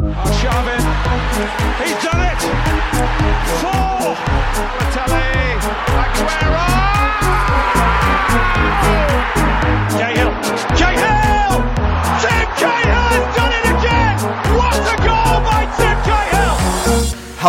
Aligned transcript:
Shavin, 0.00 0.80
he's 1.84 2.04
done 2.04 2.20
it! 2.24 2.99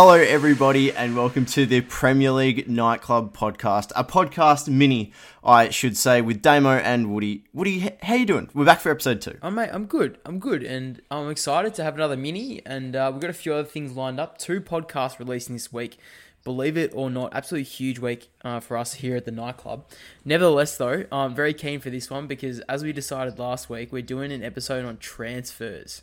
Hello, 0.04 0.14
everybody, 0.14 0.90
and 0.90 1.14
welcome 1.14 1.46
to 1.46 1.64
the 1.64 1.80
Premier 1.82 2.32
League 2.32 2.68
Nightclub 2.68 3.36
podcast, 3.36 3.92
a 3.94 4.02
podcast 4.02 4.66
mini, 4.66 5.12
I 5.44 5.68
should 5.68 5.96
say, 5.96 6.20
with 6.20 6.42
Damo 6.42 6.70
and 6.70 7.14
Woody. 7.14 7.44
Woody, 7.52 7.88
how 8.02 8.14
you 8.14 8.26
doing? 8.26 8.50
We're 8.52 8.64
back 8.64 8.80
for 8.80 8.90
episode 8.90 9.20
two. 9.20 9.38
Oh 9.44 9.50
mate, 9.52 9.70
I'm 9.72 9.86
good. 9.86 10.18
I'm 10.24 10.40
good, 10.40 10.64
and 10.64 11.00
I'm 11.08 11.30
excited 11.30 11.74
to 11.74 11.84
have 11.84 11.94
another 11.94 12.16
mini. 12.16 12.60
And 12.66 12.96
uh, 12.96 13.10
we've 13.12 13.20
got 13.20 13.30
a 13.30 13.32
few 13.32 13.54
other 13.54 13.62
things 13.62 13.92
lined 13.92 14.18
up. 14.18 14.38
Two 14.38 14.60
podcasts 14.60 15.20
releasing 15.20 15.54
this 15.54 15.72
week. 15.72 15.98
Believe 16.42 16.76
it 16.76 16.90
or 16.96 17.08
not, 17.08 17.32
absolutely 17.32 17.70
huge 17.70 18.00
week 18.00 18.28
uh, 18.44 18.58
for 18.58 18.76
us 18.76 18.94
here 18.94 19.14
at 19.14 19.24
the 19.24 19.30
nightclub. 19.30 19.84
Nevertheless, 20.24 20.76
though, 20.76 21.04
I'm 21.12 21.32
very 21.32 21.54
keen 21.54 21.78
for 21.78 21.90
this 21.90 22.10
one 22.10 22.26
because, 22.26 22.58
as 22.68 22.82
we 22.82 22.92
decided 22.92 23.38
last 23.38 23.70
week, 23.70 23.92
we're 23.92 24.02
doing 24.02 24.32
an 24.32 24.42
episode 24.42 24.84
on 24.84 24.96
transfers, 24.96 26.02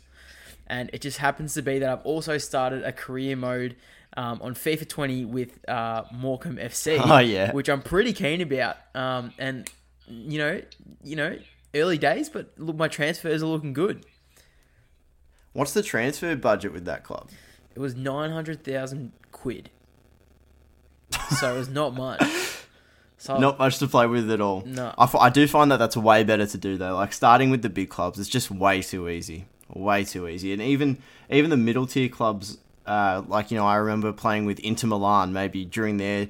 and 0.70 0.88
it 0.92 1.00
just 1.02 1.18
happens 1.18 1.52
to 1.54 1.62
be 1.62 1.80
that 1.80 1.88
I've 1.90 2.04
also 2.06 2.38
started 2.38 2.84
a 2.84 2.92
career 2.92 3.36
mode 3.36 3.76
um, 4.16 4.40
on 4.42 4.54
FIFA 4.54 4.88
20 4.88 5.24
with 5.26 5.68
uh, 5.68 6.04
Morecambe 6.12 6.56
FC, 6.56 6.98
Oh, 7.04 7.18
yeah. 7.18 7.52
which 7.52 7.68
I'm 7.68 7.82
pretty 7.82 8.12
keen 8.12 8.40
about. 8.40 8.76
Um, 8.94 9.32
and 9.38 9.70
you 10.08 10.38
know, 10.38 10.62
you 11.04 11.16
know, 11.16 11.36
early 11.74 11.98
days, 11.98 12.28
but 12.28 12.52
look, 12.56 12.76
my 12.76 12.88
transfers 12.88 13.42
are 13.42 13.46
looking 13.46 13.72
good. 13.72 14.04
What's 15.52 15.72
the 15.72 15.82
transfer 15.82 16.34
budget 16.36 16.72
with 16.72 16.84
that 16.86 17.04
club? 17.04 17.30
It 17.74 17.78
was 17.80 17.94
nine 17.94 18.30
hundred 18.30 18.64
thousand 18.64 19.12
quid, 19.32 19.70
so 21.38 21.54
it 21.54 21.58
was 21.58 21.68
not 21.68 21.94
much. 21.94 22.22
So 23.22 23.36
Not 23.36 23.58
much 23.58 23.76
to 23.80 23.86
play 23.86 24.06
with 24.06 24.30
at 24.30 24.40
all. 24.40 24.62
No. 24.64 24.94
I, 24.96 25.04
f- 25.04 25.14
I 25.14 25.28
do 25.28 25.46
find 25.46 25.70
that 25.70 25.76
that's 25.76 25.94
way 25.94 26.24
better 26.24 26.46
to 26.46 26.56
do 26.56 26.78
though. 26.78 26.94
Like 26.94 27.12
starting 27.12 27.50
with 27.50 27.60
the 27.60 27.68
big 27.68 27.90
clubs, 27.90 28.18
it's 28.18 28.30
just 28.30 28.50
way 28.50 28.80
too 28.80 29.10
easy, 29.10 29.44
way 29.74 30.04
too 30.04 30.28
easy. 30.28 30.52
And 30.52 30.60
even 30.62 30.98
even 31.30 31.50
the 31.50 31.56
middle 31.56 31.86
tier 31.86 32.08
clubs, 32.08 32.58
uh, 32.86 33.22
like 33.26 33.50
you 33.50 33.56
know, 33.56 33.66
I 33.66 33.76
remember 33.76 34.12
playing 34.12 34.46
with 34.46 34.58
Inter 34.60 34.88
Milan 34.88 35.32
maybe 35.32 35.64
during 35.64 35.96
their 35.96 36.28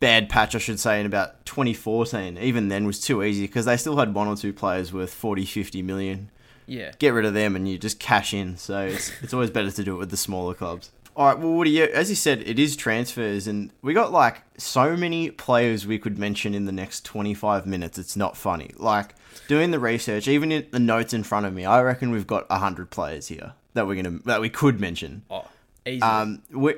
bad 0.00 0.28
patch, 0.28 0.54
I 0.54 0.58
should 0.58 0.80
say, 0.80 0.98
in 1.00 1.06
about 1.06 1.44
2014. 1.46 2.36
Even 2.38 2.68
then 2.68 2.86
was 2.86 3.00
too 3.00 3.22
easy 3.22 3.42
because 3.46 3.66
they 3.66 3.76
still 3.76 3.96
had 3.96 4.14
one 4.14 4.26
or 4.28 4.36
two 4.36 4.52
players 4.52 4.92
worth 4.92 5.14
40, 5.14 5.44
50 5.44 5.82
million. 5.82 6.30
yeah, 6.66 6.92
Get 6.98 7.10
rid 7.10 7.24
of 7.24 7.34
them 7.34 7.54
and 7.54 7.68
you 7.68 7.78
just 7.78 7.98
cash 8.00 8.34
in. 8.34 8.56
So 8.56 8.80
it's 8.86 9.12
it's 9.22 9.32
always 9.32 9.50
better 9.50 9.70
to 9.70 9.84
do 9.84 9.94
it 9.94 9.98
with 9.98 10.10
the 10.10 10.16
smaller 10.16 10.54
clubs. 10.54 10.90
All 11.14 11.26
right, 11.26 11.38
well, 11.38 11.52
Woody, 11.52 11.78
as 11.82 12.08
you 12.08 12.16
said, 12.16 12.42
it 12.46 12.58
is 12.58 12.74
transfers, 12.74 13.46
and 13.46 13.68
we 13.82 13.92
got 13.92 14.12
like 14.12 14.44
so 14.56 14.96
many 14.96 15.30
players 15.30 15.86
we 15.86 15.98
could 15.98 16.18
mention 16.18 16.54
in 16.54 16.64
the 16.64 16.72
next 16.72 17.04
25 17.04 17.66
minutes. 17.66 17.98
It's 17.98 18.16
not 18.16 18.34
funny. 18.34 18.70
Like 18.78 19.14
doing 19.48 19.70
the 19.70 19.78
research, 19.78 20.28
even 20.28 20.52
in 20.52 20.66
the 20.70 20.78
notes 20.78 21.12
in 21.12 21.22
front 21.22 21.46
of 21.46 21.54
me, 21.54 21.64
I 21.64 21.82
reckon 21.82 22.10
we've 22.10 22.26
got 22.26 22.48
100 22.50 22.90
players 22.90 23.28
here 23.28 23.54
that 23.74 23.86
we're 23.86 24.00
gonna 24.00 24.18
that 24.24 24.40
we 24.40 24.50
could 24.50 24.80
mention. 24.80 25.22
oh, 25.30 25.46
easy. 25.86 26.02
Um, 26.02 26.42
we, 26.50 26.74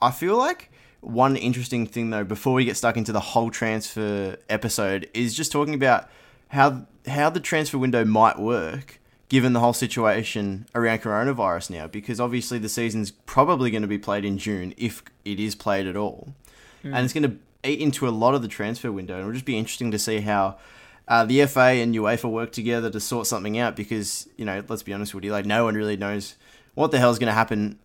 I 0.00 0.10
feel 0.10 0.36
like 0.36 0.70
one 1.00 1.36
interesting 1.36 1.86
thing 1.86 2.10
though, 2.10 2.24
before 2.24 2.52
we 2.54 2.64
get 2.64 2.76
stuck 2.76 2.96
into 2.96 3.12
the 3.12 3.20
whole 3.20 3.50
transfer 3.50 4.36
episode, 4.48 5.08
is 5.14 5.34
just 5.34 5.52
talking 5.52 5.74
about 5.74 6.08
how 6.48 6.86
how 7.06 7.30
the 7.30 7.40
transfer 7.40 7.78
window 7.78 8.04
might 8.04 8.38
work 8.38 8.98
given 9.28 9.52
the 9.52 9.60
whole 9.60 9.72
situation 9.72 10.66
around 10.74 11.00
coronavirus 11.00 11.70
now. 11.70 11.86
Because 11.86 12.20
obviously 12.20 12.58
the 12.58 12.68
season's 12.68 13.10
probably 13.10 13.70
going 13.70 13.82
to 13.82 13.88
be 13.88 13.98
played 13.98 14.24
in 14.24 14.38
June 14.38 14.74
if 14.76 15.02
it 15.24 15.38
is 15.40 15.54
played 15.54 15.86
at 15.86 15.96
all, 15.96 16.34
and 16.82 17.04
it's 17.04 17.12
going 17.12 17.30
to 17.30 17.36
eat 17.68 17.80
into 17.80 18.06
a 18.06 18.10
lot 18.10 18.34
of 18.34 18.42
the 18.42 18.48
transfer 18.48 18.92
window. 18.92 19.14
And 19.14 19.22
it'll 19.22 19.32
just 19.32 19.44
be 19.44 19.58
interesting 19.58 19.90
to 19.92 19.98
see 19.98 20.20
how. 20.20 20.56
Uh, 21.08 21.24
the 21.24 21.46
FA 21.46 21.60
and 21.60 21.94
UEFA 21.94 22.30
work 22.30 22.50
together 22.50 22.90
to 22.90 22.98
sort 22.98 23.26
something 23.26 23.58
out 23.58 23.76
because 23.76 24.28
you 24.36 24.44
know, 24.44 24.62
let's 24.68 24.82
be 24.82 24.92
honest 24.92 25.14
with 25.14 25.24
you, 25.24 25.32
like 25.32 25.46
no 25.46 25.64
one 25.64 25.74
really 25.74 25.96
knows 25.96 26.34
what 26.74 26.90
the 26.90 26.98
hell's 26.98 27.18
going 27.18 27.28
to 27.28 27.34
happen 27.34 27.78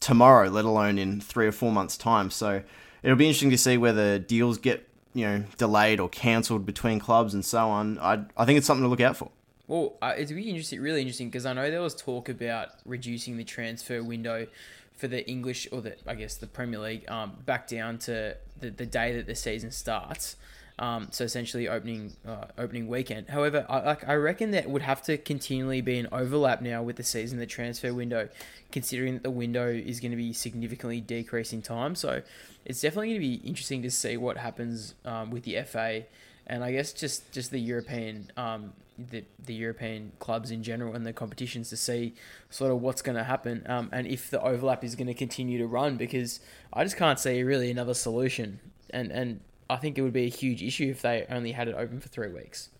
tomorrow, 0.00 0.48
let 0.48 0.64
alone 0.64 0.98
in 0.98 1.20
three 1.20 1.46
or 1.46 1.52
four 1.52 1.70
months' 1.70 1.96
time. 1.96 2.30
So 2.30 2.62
it'll 3.02 3.16
be 3.16 3.26
interesting 3.26 3.50
to 3.50 3.58
see 3.58 3.76
whether 3.76 4.18
deals 4.18 4.58
get 4.58 4.88
you 5.12 5.26
know 5.26 5.44
delayed 5.58 6.00
or 6.00 6.08
cancelled 6.08 6.64
between 6.64 6.98
clubs 6.98 7.34
and 7.34 7.44
so 7.44 7.68
on. 7.68 7.98
I 7.98 8.24
I 8.36 8.44
think 8.44 8.58
it's 8.58 8.66
something 8.66 8.84
to 8.84 8.88
look 8.88 9.00
out 9.00 9.16
for. 9.16 9.30
Well, 9.66 9.94
uh, 10.02 10.14
it's 10.16 10.32
really 10.32 10.50
interesting, 10.50 10.80
really 10.80 11.00
interesting 11.00 11.28
because 11.28 11.46
I 11.46 11.52
know 11.52 11.70
there 11.70 11.80
was 11.80 11.94
talk 11.94 12.28
about 12.28 12.70
reducing 12.84 13.36
the 13.36 13.44
transfer 13.44 14.02
window 14.02 14.48
for 14.96 15.06
the 15.06 15.26
English 15.28 15.68
or 15.70 15.80
the 15.80 15.96
I 16.06 16.14
guess 16.14 16.34
the 16.36 16.46
Premier 16.46 16.80
League 16.80 17.08
um, 17.10 17.36
back 17.44 17.68
down 17.68 17.98
to 18.00 18.36
the, 18.58 18.70
the 18.70 18.86
day 18.86 19.14
that 19.14 19.26
the 19.26 19.34
season 19.34 19.70
starts. 19.70 20.36
Um, 20.80 21.08
so 21.10 21.24
essentially 21.24 21.68
opening 21.68 22.14
uh, 22.26 22.46
opening 22.56 22.88
weekend. 22.88 23.28
However, 23.28 23.66
I, 23.68 23.80
like 23.80 24.08
I 24.08 24.14
reckon 24.14 24.50
that 24.52 24.68
would 24.68 24.80
have 24.80 25.02
to 25.02 25.18
continually 25.18 25.82
be 25.82 25.98
an 25.98 26.08
overlap 26.10 26.62
now 26.62 26.82
with 26.82 26.96
the 26.96 27.04
season, 27.04 27.38
the 27.38 27.44
transfer 27.46 27.92
window, 27.92 28.30
considering 28.72 29.12
that 29.14 29.22
the 29.22 29.30
window 29.30 29.68
is 29.68 30.00
going 30.00 30.10
to 30.10 30.16
be 30.16 30.32
significantly 30.32 31.02
decreasing 31.02 31.60
time. 31.60 31.94
So 31.94 32.22
it's 32.64 32.80
definitely 32.80 33.08
going 33.08 33.20
to 33.20 33.26
be 33.26 33.46
interesting 33.46 33.82
to 33.82 33.90
see 33.90 34.16
what 34.16 34.38
happens 34.38 34.94
um, 35.04 35.30
with 35.30 35.44
the 35.44 35.60
FA 35.64 36.04
and 36.50 36.64
I 36.64 36.72
guess 36.72 36.92
just 36.92 37.30
just 37.32 37.52
the 37.52 37.60
European 37.60 38.30
um, 38.36 38.72
the 38.98 39.24
the 39.46 39.54
European 39.54 40.12
clubs 40.18 40.50
in 40.50 40.62
general 40.62 40.94
and 40.94 41.06
the 41.06 41.12
competitions 41.12 41.70
to 41.70 41.76
see 41.76 42.14
sort 42.50 42.72
of 42.72 42.82
what's 42.82 43.02
going 43.02 43.16
to 43.16 43.24
happen 43.24 43.64
um, 43.66 43.88
and 43.92 44.06
if 44.06 44.30
the 44.30 44.42
overlap 44.42 44.84
is 44.84 44.96
going 44.96 45.06
to 45.06 45.14
continue 45.14 45.58
to 45.58 45.66
run 45.66 45.96
because 45.96 46.40
I 46.72 46.82
just 46.84 46.96
can't 46.96 47.18
see 47.18 47.42
really 47.42 47.70
another 47.70 47.94
solution 47.94 48.58
and 48.90 49.10
and 49.12 49.40
I 49.70 49.76
think 49.76 49.96
it 49.96 50.02
would 50.02 50.12
be 50.12 50.24
a 50.24 50.30
huge 50.30 50.62
issue 50.62 50.90
if 50.90 51.02
they 51.02 51.26
only 51.30 51.52
had 51.52 51.68
it 51.68 51.74
open 51.76 52.00
for 52.00 52.08
three 52.08 52.28
weeks. 52.28 52.70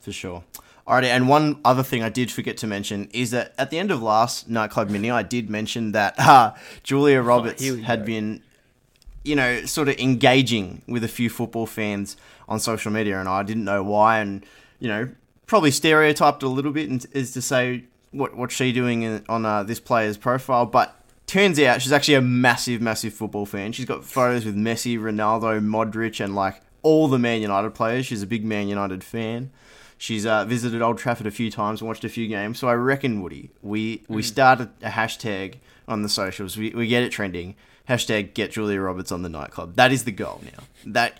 For 0.00 0.12
sure. 0.12 0.42
Alrighty, 0.86 1.04
and 1.04 1.28
one 1.28 1.60
other 1.64 1.84
thing 1.84 2.02
I 2.02 2.08
did 2.08 2.32
forget 2.32 2.56
to 2.58 2.66
mention 2.66 3.08
is 3.12 3.30
that 3.30 3.54
at 3.56 3.70
the 3.70 3.78
end 3.78 3.92
of 3.92 4.02
last 4.02 4.48
nightclub 4.48 4.90
mini, 4.90 5.12
I 5.12 5.22
did 5.22 5.48
mention 5.48 5.92
that 5.92 6.14
uh, 6.18 6.54
Julia 6.82 7.22
Roberts 7.22 7.62
here 7.62 7.76
we 7.76 7.82
had 7.82 8.00
go. 8.00 8.06
been, 8.06 8.42
you 9.22 9.36
know, 9.36 9.64
sort 9.64 9.88
of 9.88 9.96
engaging 9.98 10.82
with 10.88 11.04
a 11.04 11.08
few 11.08 11.30
football 11.30 11.66
fans 11.66 12.16
on 12.48 12.58
social 12.58 12.90
media, 12.90 13.20
and 13.20 13.28
I 13.28 13.44
didn't 13.44 13.64
know 13.64 13.84
why, 13.84 14.18
and 14.18 14.44
you 14.80 14.88
know, 14.88 15.08
probably 15.46 15.70
stereotyped 15.70 16.42
a 16.42 16.48
little 16.48 16.72
bit, 16.72 16.90
and 16.90 17.06
is 17.12 17.32
to 17.34 17.42
say 17.42 17.84
what 18.10 18.36
what's 18.36 18.54
she 18.54 18.72
doing 18.72 19.02
in, 19.02 19.24
on 19.28 19.46
uh, 19.46 19.62
this 19.62 19.78
player's 19.78 20.16
profile, 20.16 20.66
but 20.66 21.00
turns 21.32 21.58
out 21.58 21.80
she's 21.80 21.92
actually 21.92 22.14
a 22.14 22.20
massive, 22.20 22.82
massive 22.82 23.14
football 23.14 23.46
fan. 23.46 23.72
She's 23.72 23.86
got 23.86 24.04
photos 24.04 24.44
with 24.44 24.54
Messi, 24.54 24.98
Ronaldo, 24.98 25.64
Modric, 25.64 26.22
and 26.22 26.34
like 26.34 26.60
all 26.82 27.08
the 27.08 27.18
Man 27.18 27.40
United 27.40 27.70
players. 27.74 28.04
She's 28.04 28.22
a 28.22 28.26
big 28.26 28.44
Man 28.44 28.68
United 28.68 29.02
fan. 29.02 29.50
She's 29.96 30.26
uh, 30.26 30.44
visited 30.44 30.82
Old 30.82 30.98
Trafford 30.98 31.26
a 31.26 31.30
few 31.30 31.50
times 31.50 31.80
and 31.80 31.88
watched 31.88 32.04
a 32.04 32.08
few 32.10 32.28
games. 32.28 32.58
So 32.58 32.68
I 32.68 32.74
reckon, 32.74 33.22
Woody, 33.22 33.50
we, 33.62 34.02
we 34.08 34.22
started 34.22 34.68
a 34.82 34.90
hashtag 34.90 35.56
on 35.88 36.02
the 36.02 36.08
socials. 36.08 36.56
We, 36.56 36.70
we 36.70 36.86
get 36.86 37.02
it 37.02 37.10
trending. 37.10 37.54
Hashtag 37.88 38.34
get 38.34 38.50
Julia 38.50 38.80
Roberts 38.80 39.10
on 39.10 39.22
the 39.22 39.28
nightclub. 39.28 39.76
That 39.76 39.90
is 39.90 40.04
the 40.04 40.12
goal 40.12 40.42
now. 40.44 40.64
That 40.84 41.18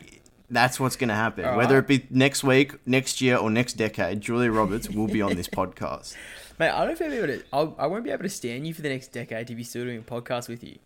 That's 0.50 0.78
what's 0.78 0.96
going 0.96 1.08
to 1.08 1.14
happen. 1.14 1.44
All 1.46 1.56
Whether 1.56 1.76
right. 1.76 1.90
it 1.90 2.02
be 2.02 2.06
next 2.10 2.44
week, 2.44 2.74
next 2.86 3.20
year, 3.20 3.36
or 3.36 3.50
next 3.50 3.74
decade, 3.74 4.20
Julia 4.20 4.50
Roberts 4.50 4.90
will 4.90 5.08
be 5.08 5.22
on 5.22 5.36
this 5.36 5.48
podcast. 5.60 6.16
Mate, 6.62 6.70
I 6.70 6.78
don't 6.86 6.86
know 6.88 6.92
if 6.92 7.02
I'll 7.02 7.08
be 7.10 7.16
able 7.16 7.26
to. 7.26 7.44
I'll, 7.52 7.74
I 7.76 7.86
won't 7.88 8.04
be 8.04 8.10
able 8.10 8.22
to 8.22 8.28
stand 8.28 8.66
you 8.68 8.72
for 8.72 8.82
the 8.82 8.88
next 8.88 9.08
decade 9.08 9.48
to 9.48 9.54
be 9.56 9.64
still 9.64 9.84
doing 9.84 9.98
a 9.98 10.02
podcast 10.02 10.48
with 10.48 10.62
you. 10.62 10.78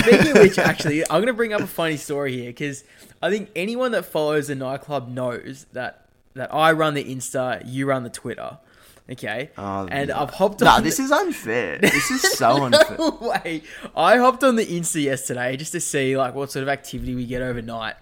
Speaking 0.00 0.36
of 0.36 0.42
which, 0.42 0.58
actually, 0.58 1.02
I'm 1.04 1.18
going 1.18 1.26
to 1.28 1.32
bring 1.32 1.52
up 1.52 1.60
a 1.60 1.66
funny 1.68 1.96
story 1.96 2.32
here 2.32 2.46
because 2.50 2.82
I 3.22 3.30
think 3.30 3.50
anyone 3.54 3.92
that 3.92 4.04
follows 4.04 4.48
the 4.48 4.56
nightclub 4.56 5.08
knows 5.08 5.66
that 5.74 6.08
that 6.34 6.52
I 6.52 6.72
run 6.72 6.94
the 6.94 7.04
Insta, 7.04 7.62
you 7.64 7.86
run 7.86 8.02
the 8.02 8.10
Twitter. 8.10 8.58
Okay, 9.10 9.50
Oh, 9.58 9.86
and 9.90 10.08
no. 10.08 10.16
I've 10.18 10.30
hopped 10.30 10.60
on. 10.62 10.66
Nah, 10.66 10.76
the- 10.78 10.82
this 10.84 10.98
is 10.98 11.12
unfair. 11.12 11.78
This 11.80 12.10
is 12.10 12.22
so 12.32 12.64
unfair. 12.64 12.96
no 12.98 13.18
way. 13.20 13.62
I 13.94 14.16
hopped 14.16 14.42
on 14.42 14.56
the 14.56 14.66
Insta 14.66 15.02
yesterday 15.02 15.56
just 15.56 15.70
to 15.72 15.80
see 15.80 16.16
like 16.16 16.34
what 16.34 16.50
sort 16.50 16.64
of 16.64 16.68
activity 16.68 17.14
we 17.14 17.26
get 17.26 17.42
overnight. 17.42 17.94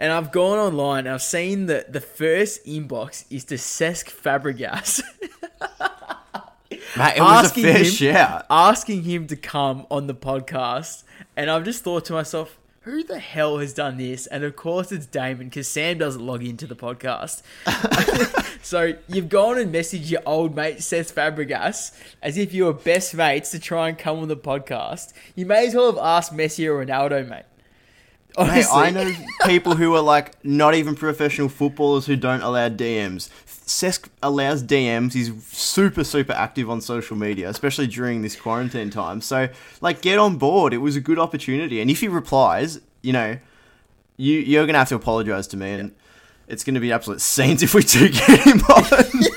And 0.00 0.12
I've 0.12 0.30
gone 0.32 0.58
online 0.58 1.06
and 1.06 1.14
I've 1.14 1.22
seen 1.22 1.66
that 1.66 1.92
the 1.92 2.00
first 2.00 2.64
inbox 2.66 3.24
is 3.30 3.44
to 3.46 3.54
Cesc 3.54 4.10
Fabregas 4.10 5.00
Mate, 6.96 7.14
it 7.16 7.20
was 7.20 7.44
a 7.44 7.46
Asking 7.46 7.62
fair 7.64 7.78
him- 7.78 7.84
shout. 7.84 8.46
asking 8.50 9.02
him 9.02 9.26
to 9.28 9.36
come 9.36 9.86
on 9.90 10.06
the 10.06 10.14
podcast. 10.14 11.04
And 11.36 11.50
I've 11.50 11.64
just 11.64 11.82
thought 11.82 12.04
to 12.06 12.12
myself, 12.12 12.58
who 12.82 13.02
the 13.02 13.18
hell 13.18 13.58
has 13.58 13.72
done 13.74 13.96
this? 13.96 14.26
And 14.28 14.44
of 14.44 14.54
course 14.54 14.92
it's 14.92 15.06
Damon 15.06 15.48
because 15.48 15.66
Sam 15.66 15.98
doesn't 15.98 16.24
log 16.24 16.44
into 16.44 16.66
the 16.68 16.76
podcast. 16.76 17.42
so 18.62 18.94
you've 19.08 19.28
gone 19.28 19.58
and 19.58 19.74
messaged 19.74 20.08
your 20.10 20.22
old 20.24 20.54
mate 20.54 20.78
Cesc 20.78 21.12
Fabregas 21.12 21.92
as 22.22 22.36
if 22.38 22.54
you 22.54 22.64
were 22.66 22.72
best 22.72 23.12
mates 23.14 23.50
to 23.50 23.58
try 23.58 23.88
and 23.88 23.98
come 23.98 24.20
on 24.20 24.28
the 24.28 24.36
podcast. 24.36 25.12
You 25.34 25.46
may 25.46 25.66
as 25.66 25.74
well 25.74 25.86
have 25.92 25.98
asked 26.02 26.32
Messi 26.32 26.66
or 26.66 26.84
Ronaldo, 26.84 27.28
mate. 27.28 27.42
Hey, 28.36 28.64
I 28.70 28.90
know 28.90 29.12
people 29.44 29.76
who 29.76 29.94
are 29.94 30.02
like 30.02 30.32
not 30.44 30.74
even 30.74 30.94
professional 30.94 31.48
footballers 31.48 32.06
who 32.06 32.16
don't 32.16 32.42
allow 32.42 32.68
DMs. 32.68 33.30
Cesc 33.46 34.08
allows 34.22 34.62
DMs. 34.62 35.14
He's 35.14 35.32
super, 35.46 36.04
super 36.04 36.32
active 36.32 36.70
on 36.70 36.80
social 36.80 37.16
media, 37.16 37.48
especially 37.48 37.88
during 37.88 38.22
this 38.22 38.36
quarantine 38.36 38.90
time. 38.90 39.20
So, 39.20 39.48
like, 39.80 40.02
get 40.02 40.18
on 40.18 40.36
board. 40.36 40.72
It 40.72 40.78
was 40.78 40.94
a 40.94 41.00
good 41.00 41.18
opportunity. 41.18 41.80
And 41.80 41.90
if 41.90 42.00
he 42.00 42.08
replies, 42.08 42.80
you 43.02 43.12
know, 43.12 43.38
you 44.16 44.38
you're 44.38 44.66
gonna 44.66 44.78
have 44.78 44.88
to 44.90 44.94
apologize 44.94 45.46
to 45.48 45.56
me, 45.56 45.72
and 45.72 45.94
it's 46.46 46.62
gonna 46.62 46.80
be 46.80 46.92
absolute 46.92 47.20
scenes 47.20 47.62
if 47.62 47.74
we 47.74 47.82
do 47.82 48.08
get 48.08 48.40
him 48.40 48.60
on. 48.60 48.84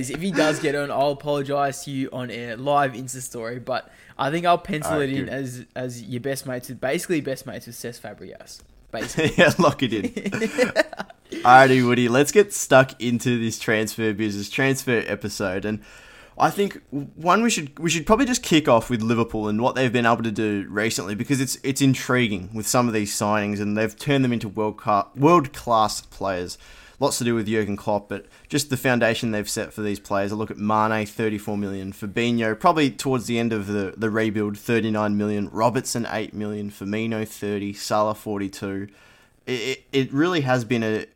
This? 0.00 0.10
If 0.10 0.20
he 0.20 0.30
does 0.30 0.60
get 0.60 0.74
on, 0.74 0.90
I'll 0.90 1.12
apologise 1.12 1.84
to 1.84 1.90
you 1.90 2.08
on 2.12 2.30
air, 2.30 2.56
live 2.56 2.92
Insta 2.92 3.20
story. 3.20 3.58
But 3.58 3.90
I 4.18 4.30
think 4.30 4.46
I'll 4.46 4.58
pencil 4.58 4.92
Alright, 4.92 5.10
it 5.10 5.18
in 5.18 5.28
as 5.28 5.66
as 5.76 6.02
your 6.02 6.20
best 6.20 6.46
mates 6.46 6.68
with 6.68 6.80
basically 6.80 7.20
best 7.20 7.46
mates 7.46 7.66
with 7.66 7.76
Cesc 7.76 8.00
Fabregas. 8.00 8.60
Basically. 8.90 9.32
yeah, 9.38 9.52
lock 9.58 9.82
it 9.82 9.92
in. 9.92 10.04
Alrighty, 11.42 11.86
Woody, 11.86 12.08
let's 12.08 12.32
get 12.32 12.52
stuck 12.52 13.00
into 13.00 13.38
this 13.38 13.58
transfer 13.58 14.12
business, 14.12 14.50
transfer 14.50 15.04
episode, 15.06 15.64
and 15.64 15.80
I 16.40 16.48
think 16.50 16.80
one 16.90 17.42
we 17.42 17.50
should 17.50 17.78
we 17.78 17.90
should 17.90 18.06
probably 18.06 18.24
just 18.24 18.42
kick 18.42 18.66
off 18.66 18.88
with 18.88 19.02
Liverpool 19.02 19.48
and 19.48 19.60
what 19.60 19.74
they've 19.74 19.92
been 19.92 20.06
able 20.06 20.22
to 20.22 20.30
do 20.30 20.66
recently 20.70 21.14
because 21.14 21.40
it's 21.40 21.58
it's 21.62 21.82
intriguing 21.82 22.50
with 22.54 22.66
some 22.66 22.88
of 22.88 22.94
these 22.94 23.14
signings 23.14 23.60
and 23.60 23.76
they've 23.76 23.96
turned 23.96 24.24
them 24.24 24.32
into 24.32 24.48
world 24.48 24.80
world 25.14 25.52
class 25.52 26.00
players. 26.00 26.56
Lots 27.00 27.18
to 27.18 27.24
do 27.24 27.34
with 27.34 27.48
Jurgen 27.48 27.76
Klopp, 27.76 28.08
but 28.08 28.26
just 28.48 28.70
the 28.70 28.76
foundation 28.76 29.30
they've 29.30 29.48
set 29.48 29.72
for 29.72 29.80
these 29.80 29.98
players. 29.98 30.32
I 30.32 30.36
look 30.36 30.50
at 30.50 30.58
Mane, 30.58 31.06
34 31.06 31.56
million. 31.56 31.92
Fabinho, 31.92 32.58
probably 32.58 32.90
towards 32.90 33.26
the 33.26 33.38
end 33.38 33.52
of 33.52 33.66
the, 33.66 33.94
the 33.96 34.10
rebuild, 34.10 34.58
39 34.58 35.16
million. 35.16 35.48
Robertson, 35.48 36.06
8 36.08 36.34
million. 36.34 36.70
Firmino, 36.70 37.26
30. 37.26 37.72
Salah, 37.72 38.14
42 38.14 38.88
it, 39.50 39.84
it, 39.92 40.12
really 40.12 40.42
has 40.42 40.64
been 40.64 40.82
a 40.82 41.06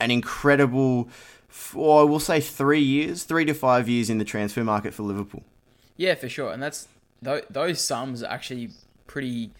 an 0.00 0.10
incredible, 0.10 1.08
or 1.74 2.00
I 2.00 2.04
will 2.04 2.20
say 2.20 2.40
three 2.40 2.80
years, 2.80 3.22
three 3.24 3.44
to 3.44 3.54
five 3.54 3.88
years 3.88 4.10
in 4.10 4.18
the 4.18 4.24
transfer 4.24 4.64
market 4.64 4.94
for 4.94 5.02
Liverpool. 5.02 5.44
Yeah, 5.96 6.14
for 6.14 6.28
sure. 6.28 6.52
And 6.52 6.62
that's 6.62 6.88
those 7.22 7.80
sums 7.80 8.22
are 8.22 8.30
actually 8.30 8.70
pretty 9.06 9.50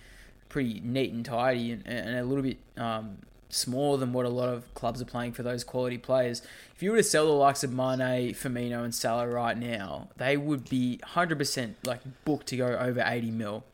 pretty 0.49 0.81
neat 0.85 1.13
and 1.13 1.25
tidy 1.25 1.73
and, 1.73 1.87
and 1.87 2.17
a 2.17 2.25
little 2.25 2.43
bit 2.43 2.59
um, 2.77 3.19
smaller 3.55 3.97
than 3.99 4.13
what 4.13 4.27
a 4.27 4.31
lot 4.31 4.49
of 4.49 4.73
clubs 4.75 5.01
are 5.01 5.07
playing 5.07 5.33
for 5.33 5.43
those 5.43 5.65
quality 5.65 5.99
players. 5.99 6.43
If 6.75 6.83
you 6.83 6.91
were 6.91 6.99
to 6.99 7.03
sell 7.03 7.27
the 7.27 7.33
likes 7.33 7.63
of 7.63 7.73
Mane, 7.73 8.35
Firmino, 8.35 8.85
and 8.85 8.95
Salah 8.95 9.29
right 9.29 9.57
now, 9.57 10.09
they 10.17 10.37
would 10.37 10.69
be 10.69 11.01
100% 11.15 11.75
like 11.85 12.01
booked 12.25 12.49
to 12.49 12.57
go 12.57 12.67
over 12.67 13.03
80 13.05 13.31
mil. 13.31 13.65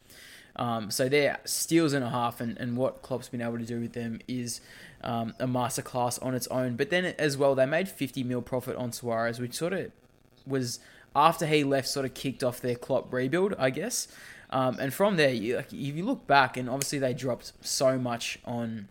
Um, 0.56 0.90
so 0.90 1.08
they're 1.08 1.38
steals 1.44 1.92
and 1.92 2.04
a 2.04 2.10
half, 2.10 2.40
and, 2.40 2.58
and 2.58 2.76
what 2.76 3.02
Klopp's 3.02 3.28
been 3.28 3.40
able 3.40 3.58
to 3.58 3.64
do 3.64 3.80
with 3.80 3.94
them 3.94 4.20
is 4.28 4.60
um, 5.02 5.34
a 5.38 5.46
masterclass 5.46 6.22
on 6.24 6.34
its 6.34 6.46
own. 6.48 6.76
But 6.76 6.90
then 6.90 7.06
as 7.18 7.36
well, 7.36 7.54
they 7.54 7.66
made 7.66 7.88
50 7.88 8.22
mil 8.24 8.42
profit 8.42 8.76
on 8.76 8.92
Suarez, 8.92 9.40
which 9.40 9.54
sort 9.54 9.72
of 9.72 9.90
was 10.46 10.80
after 11.14 11.46
he 11.46 11.64
left, 11.64 11.88
sort 11.88 12.04
of 12.04 12.14
kicked 12.14 12.44
off 12.44 12.60
their 12.60 12.76
Klopp 12.76 13.12
rebuild, 13.12 13.54
I 13.58 13.70
guess. 13.70 14.08
Um, 14.50 14.78
and 14.80 14.92
from 14.92 15.16
there, 15.16 15.30
you, 15.30 15.56
like, 15.56 15.72
if 15.72 15.96
you 15.96 16.04
look 16.04 16.26
back, 16.26 16.56
and 16.56 16.68
obviously 16.68 16.98
they 16.98 17.14
dropped 17.14 17.52
so 17.60 17.98
much 17.98 18.38
on 18.44 18.88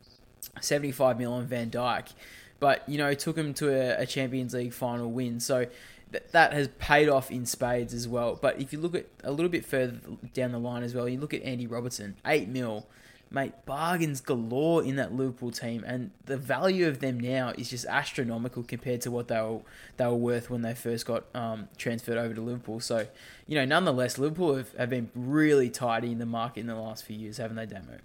75 0.61 1.17
mil 1.17 1.33
on 1.33 1.45
Van 1.45 1.69
Dijk, 1.69 2.13
but 2.59 2.87
you 2.87 2.97
know, 2.97 3.13
took 3.13 3.37
him 3.37 3.53
to 3.55 3.69
a, 3.69 4.03
a 4.03 4.05
Champions 4.05 4.53
League 4.53 4.73
final 4.73 5.11
win. 5.11 5.39
So 5.39 5.67
th- 6.11 6.23
that 6.31 6.53
has 6.53 6.67
paid 6.79 7.09
off 7.09 7.31
in 7.31 7.45
spades 7.45 7.93
as 7.93 8.07
well. 8.07 8.37
But 8.41 8.59
if 8.59 8.73
you 8.73 8.79
look 8.79 8.95
at 8.95 9.07
a 9.23 9.31
little 9.31 9.49
bit 9.49 9.65
further 9.65 9.99
down 10.33 10.51
the 10.51 10.59
line 10.59 10.83
as 10.83 10.93
well, 10.93 11.07
you 11.07 11.19
look 11.19 11.33
at 11.33 11.41
Andy 11.43 11.67
Robertson, 11.67 12.15
8 12.25 12.47
mil. 12.47 12.87
Mate, 13.31 13.53
bargains 13.67 14.21
galore 14.21 14.83
in 14.83 14.95
that 14.95 15.13
Liverpool 15.13 15.51
team, 15.51 15.83
and 15.85 16.09
the 16.25 16.35
value 16.35 16.87
of 16.87 16.99
them 16.99 17.19
now 17.19 17.53
is 17.55 17.69
just 17.69 17.85
astronomical 17.85 18.63
compared 18.63 19.01
to 19.01 19.11
what 19.11 19.27
they 19.27 19.39
were 19.39 19.59
they 19.97 20.05
were 20.07 20.15
worth 20.15 20.49
when 20.49 20.63
they 20.63 20.73
first 20.73 21.05
got 21.05 21.25
um, 21.35 21.69
transferred 21.77 22.17
over 22.17 22.33
to 22.33 22.41
Liverpool. 22.41 22.79
So, 22.79 23.05
you 23.45 23.53
know, 23.53 23.65
nonetheless, 23.65 24.17
Liverpool 24.17 24.55
have, 24.55 24.73
have 24.73 24.89
been 24.89 25.11
really 25.13 25.69
tidy 25.69 26.11
in 26.11 26.17
the 26.17 26.25
market 26.25 26.61
in 26.61 26.65
the 26.65 26.75
last 26.75 27.05
few 27.05 27.17
years, 27.17 27.37
haven't 27.37 27.57
they, 27.57 27.67
Damo? 27.67 27.99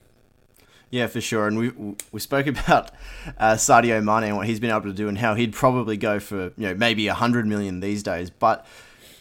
Yeah, 0.94 1.08
for 1.08 1.20
sure. 1.20 1.48
And 1.48 1.58
we 1.58 1.70
we 2.12 2.20
spoke 2.20 2.46
about 2.54 2.92
uh, 3.38 3.54
Sadio 3.54 4.02
Mane 4.02 4.28
and 4.28 4.36
what 4.36 4.46
he's 4.46 4.60
been 4.60 4.70
able 4.70 4.82
to 4.82 4.92
do, 4.92 5.08
and 5.08 5.18
how 5.18 5.34
he'd 5.34 5.52
probably 5.52 5.96
go 5.96 6.20
for 6.20 6.52
you 6.56 6.68
know 6.68 6.74
maybe 6.74 7.06
hundred 7.08 7.46
million 7.48 7.80
these 7.80 8.02
days. 8.04 8.30
But 8.30 8.64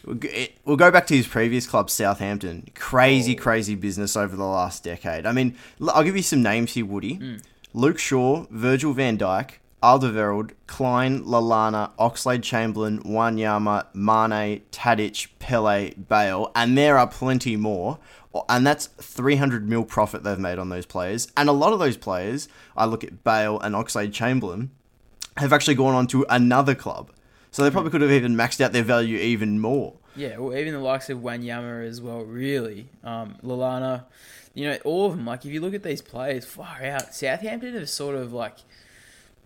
we'll 0.05 0.19
it- 0.23 0.57
we'll 0.65 0.77
go 0.77 0.91
back 0.91 1.07
to 1.07 1.15
his 1.17 1.25
previous 1.25 1.65
club, 1.65 1.89
Southampton. 1.89 2.67
Crazy, 2.75 3.33
crazy 3.33 3.73
business 3.73 4.15
over 4.15 4.35
the 4.35 4.45
last 4.45 4.83
decade. 4.83 5.25
I 5.25 5.31
mean, 5.31 5.55
I'll 5.81 6.03
give 6.03 6.15
you 6.15 6.21
some 6.21 6.43
names 6.43 6.73
here, 6.73 6.85
Woody. 6.85 7.39
Luke 7.73 7.97
Shaw, 7.97 8.45
Virgil 8.51 8.93
van 8.93 9.17
Dijk, 9.17 9.53
Alderweireld, 9.81 10.51
Clyne, 10.67 11.23
Lallana, 11.25 11.89
Oxlade 11.97 12.43
Chamberlain, 12.43 13.01
Wanyama, 13.01 13.87
Mane, 13.95 14.61
Tadic, 14.71 15.27
Pele, 15.39 15.95
Bale, 15.95 16.51
and 16.55 16.77
there 16.77 16.99
are 16.99 17.07
plenty 17.07 17.55
more. 17.55 17.97
And 18.49 18.65
that's 18.65 18.87
300 18.87 19.67
mil 19.67 19.83
profit 19.83 20.23
they've 20.23 20.39
made 20.39 20.57
on 20.59 20.69
those 20.69 20.85
players. 20.85 21.31
And 21.37 21.49
a 21.49 21.51
lot 21.51 21.73
of 21.73 21.79
those 21.79 21.97
players, 21.97 22.47
I 22.75 22.85
look 22.85 23.03
at 23.03 23.23
Bale 23.23 23.59
and 23.59 23.75
Oxlade 23.75 24.13
Chamberlain, 24.13 24.71
have 25.37 25.53
actually 25.53 25.75
gone 25.75 25.93
on 25.93 26.07
to 26.07 26.25
another 26.29 26.75
club. 26.75 27.11
So 27.51 27.63
they 27.63 27.69
probably 27.69 27.91
could 27.91 28.01
have 28.01 28.11
even 28.11 28.35
maxed 28.35 28.61
out 28.61 28.71
their 28.71 28.83
value 28.83 29.17
even 29.17 29.59
more. 29.59 29.93
Yeah, 30.15 30.37
well, 30.37 30.57
even 30.57 30.73
the 30.73 30.79
likes 30.79 31.09
of 31.09 31.19
Wanyama 31.19 31.87
as 31.87 32.01
well, 32.01 32.21
really. 32.21 32.87
Um, 33.03 33.37
Lallana, 33.43 34.05
you 34.53 34.65
know, 34.65 34.77
all 34.83 35.07
of 35.07 35.15
them. 35.15 35.25
Like, 35.25 35.45
if 35.45 35.51
you 35.51 35.61
look 35.61 35.73
at 35.73 35.83
these 35.83 36.01
players, 36.01 36.45
far 36.45 36.83
out. 36.83 37.13
Southampton 37.13 37.75
have 37.75 37.89
sort 37.89 38.15
of 38.15 38.33
like 38.33 38.57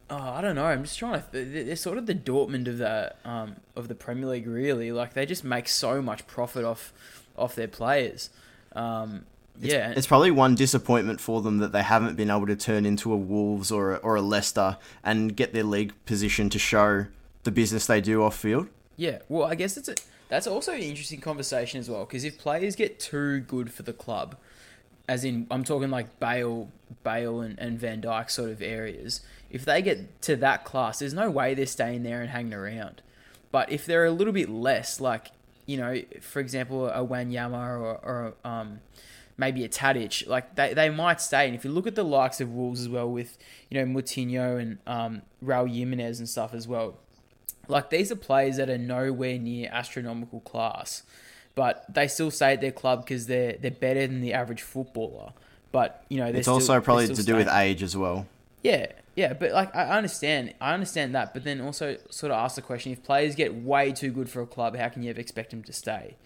oh, 0.10 0.16
I 0.18 0.42
don't 0.42 0.56
know. 0.56 0.66
I'm 0.66 0.84
just 0.84 0.98
trying 0.98 1.22
to. 1.22 1.26
They're 1.32 1.76
sort 1.76 1.98
of 1.98 2.06
the 2.06 2.16
Dortmund 2.16 2.68
of 2.68 2.78
the 2.78 3.14
um, 3.26 3.58
of 3.76 3.88
the 3.88 3.96
Premier 3.96 4.28
League, 4.28 4.48
really. 4.48 4.92
Like 4.92 5.14
they 5.14 5.26
just 5.26 5.44
make 5.44 5.68
so 5.68 6.02
much 6.02 6.28
profit 6.28 6.64
off 6.64 6.94
off 7.38 7.56
their 7.56 7.68
players. 7.68 8.30
Um, 8.78 9.26
yeah, 9.60 9.94
It's 9.96 10.06
probably 10.06 10.30
one 10.30 10.56
disappointment 10.56 11.20
for 11.20 11.42
them 11.42 11.58
that 11.58 11.72
they 11.72 11.82
haven't 11.82 12.16
been 12.16 12.30
able 12.30 12.46
to 12.46 12.56
turn 12.56 12.86
into 12.86 13.12
a 13.12 13.18
Wolves 13.18 13.72
or 13.72 13.96
a, 13.96 13.98
or 13.98 14.16
a 14.16 14.22
Leicester 14.22 14.78
and 15.04 15.36
get 15.36 15.54
their 15.54 15.64
league 15.64 15.94
position 16.06 16.50
to 16.52 16.60
show 16.60 17.08
the 17.44 17.52
business 17.52 17.88
they 17.88 18.00
do 18.00 18.24
off 18.24 18.38
field. 18.38 18.68
Yeah, 18.96 19.20
well, 19.30 19.46
I 19.46 19.56
guess 19.56 19.76
it's 19.78 19.90
a, 19.90 19.96
that's 20.30 20.46
also 20.46 20.74
an 20.74 20.82
interesting 20.82 21.22
conversation 21.22 21.80
as 21.80 21.90
well 21.90 22.06
because 22.06 22.24
if 22.24 22.38
players 22.38 22.76
get 22.76 23.00
too 23.00 23.40
good 23.42 23.74
for 23.74 23.82
the 23.84 23.94
club, 23.94 24.36
as 25.08 25.24
in 25.24 25.48
I'm 25.50 25.64
talking 25.64 25.90
like 25.90 26.20
Bale, 26.20 26.70
Bale 27.04 27.42
and, 27.42 27.58
and 27.58 27.80
Van 27.80 28.02
Dijk 28.02 28.30
sort 28.30 28.52
of 28.52 28.62
areas, 28.62 29.22
if 29.50 29.66
they 29.66 29.82
get 29.82 30.22
to 30.24 30.36
that 30.36 30.66
class, 30.66 31.00
there's 31.00 31.14
no 31.14 31.32
way 31.32 31.54
they're 31.54 31.66
staying 31.66 32.04
there 32.04 32.22
and 32.22 32.30
hanging 32.30 32.54
around. 32.54 33.02
But 33.50 33.72
if 33.72 33.86
they're 33.86 34.06
a 34.06 34.12
little 34.12 34.34
bit 34.34 34.50
less, 34.50 35.00
like 35.00 35.32
you 35.68 35.78
know, 35.78 36.02
for 36.22 36.40
example, 36.40 36.88
a 36.88 37.06
Wanyama 37.06 37.80
or, 37.80 38.00
or 38.04 38.34
um, 38.44 38.80
maybe 39.38 39.64
a 39.64 39.70
Tadic, 39.70 40.28
like 40.28 40.56
they, 40.56 40.74
they 40.74 40.90
might 40.90 41.22
stay. 41.22 41.46
And 41.46 41.54
if 41.54 41.64
you 41.64 41.72
look 41.72 41.86
at 41.86 41.94
the 41.94 42.04
likes 42.04 42.42
of 42.42 42.52
Wolves 42.52 42.82
as 42.82 42.90
well, 42.90 43.12
with 43.12 43.38
you 43.70 43.80
know 43.80 43.86
Moutinho 43.86 44.60
and 44.60 44.80
um, 44.88 45.22
Raul 45.44 45.72
Jimenez 45.72 46.20
and 46.20 46.28
stuff 46.28 46.54
as 46.54 46.68
well, 46.68 46.98
like 47.68 47.90
these 47.90 48.12
are 48.12 48.16
players 48.16 48.58
that 48.58 48.70
are 48.70 48.78
nowhere 48.78 49.38
near 49.38 49.70
astronomical 49.72 50.40
class, 50.40 51.04
but 51.54 51.86
they 51.94 52.08
still 52.08 52.32
stay 52.32 52.54
at 52.54 52.62
their 52.62 52.72
club 52.72 53.04
because 53.04 53.28
they're 53.28 53.54
they're 53.54 53.70
better 53.70 54.08
than 54.08 54.22
the 54.22 54.34
average 54.34 54.62
footballer. 54.62 55.34
But 55.74 56.04
you 56.08 56.18
know, 56.18 56.28
It's 56.28 56.44
still, 56.44 56.56
also 56.56 56.80
probably 56.80 57.08
to 57.14 57.24
do 57.24 57.36
with 57.36 57.50
age 57.50 57.84
as 57.84 57.96
well. 57.96 58.26
Yeah, 58.64 58.88
yeah, 59.18 59.34
but 59.34 59.52
like 59.52 59.76
I 59.76 59.98
understand, 59.98 60.54
I 60.62 60.76
understand 60.76 61.16
that, 61.16 61.34
but 61.34 61.44
then 61.44 61.60
also 61.60 61.98
sort 62.12 62.32
of 62.32 62.38
ask 62.38 62.56
the 62.56 62.62
question: 62.62 62.92
if 62.92 63.02
players 63.02 63.34
get 63.34 63.52
way 63.56 63.92
too 63.92 64.12
good 64.12 64.30
for 64.30 64.44
a 64.44 64.46
club, 64.46 64.78
how 64.78 64.90
can 64.90 65.02
you 65.02 65.10
ever 65.10 65.20
expect 65.20 65.50
them 65.50 65.64
to 65.64 65.74
stay? 65.74 66.18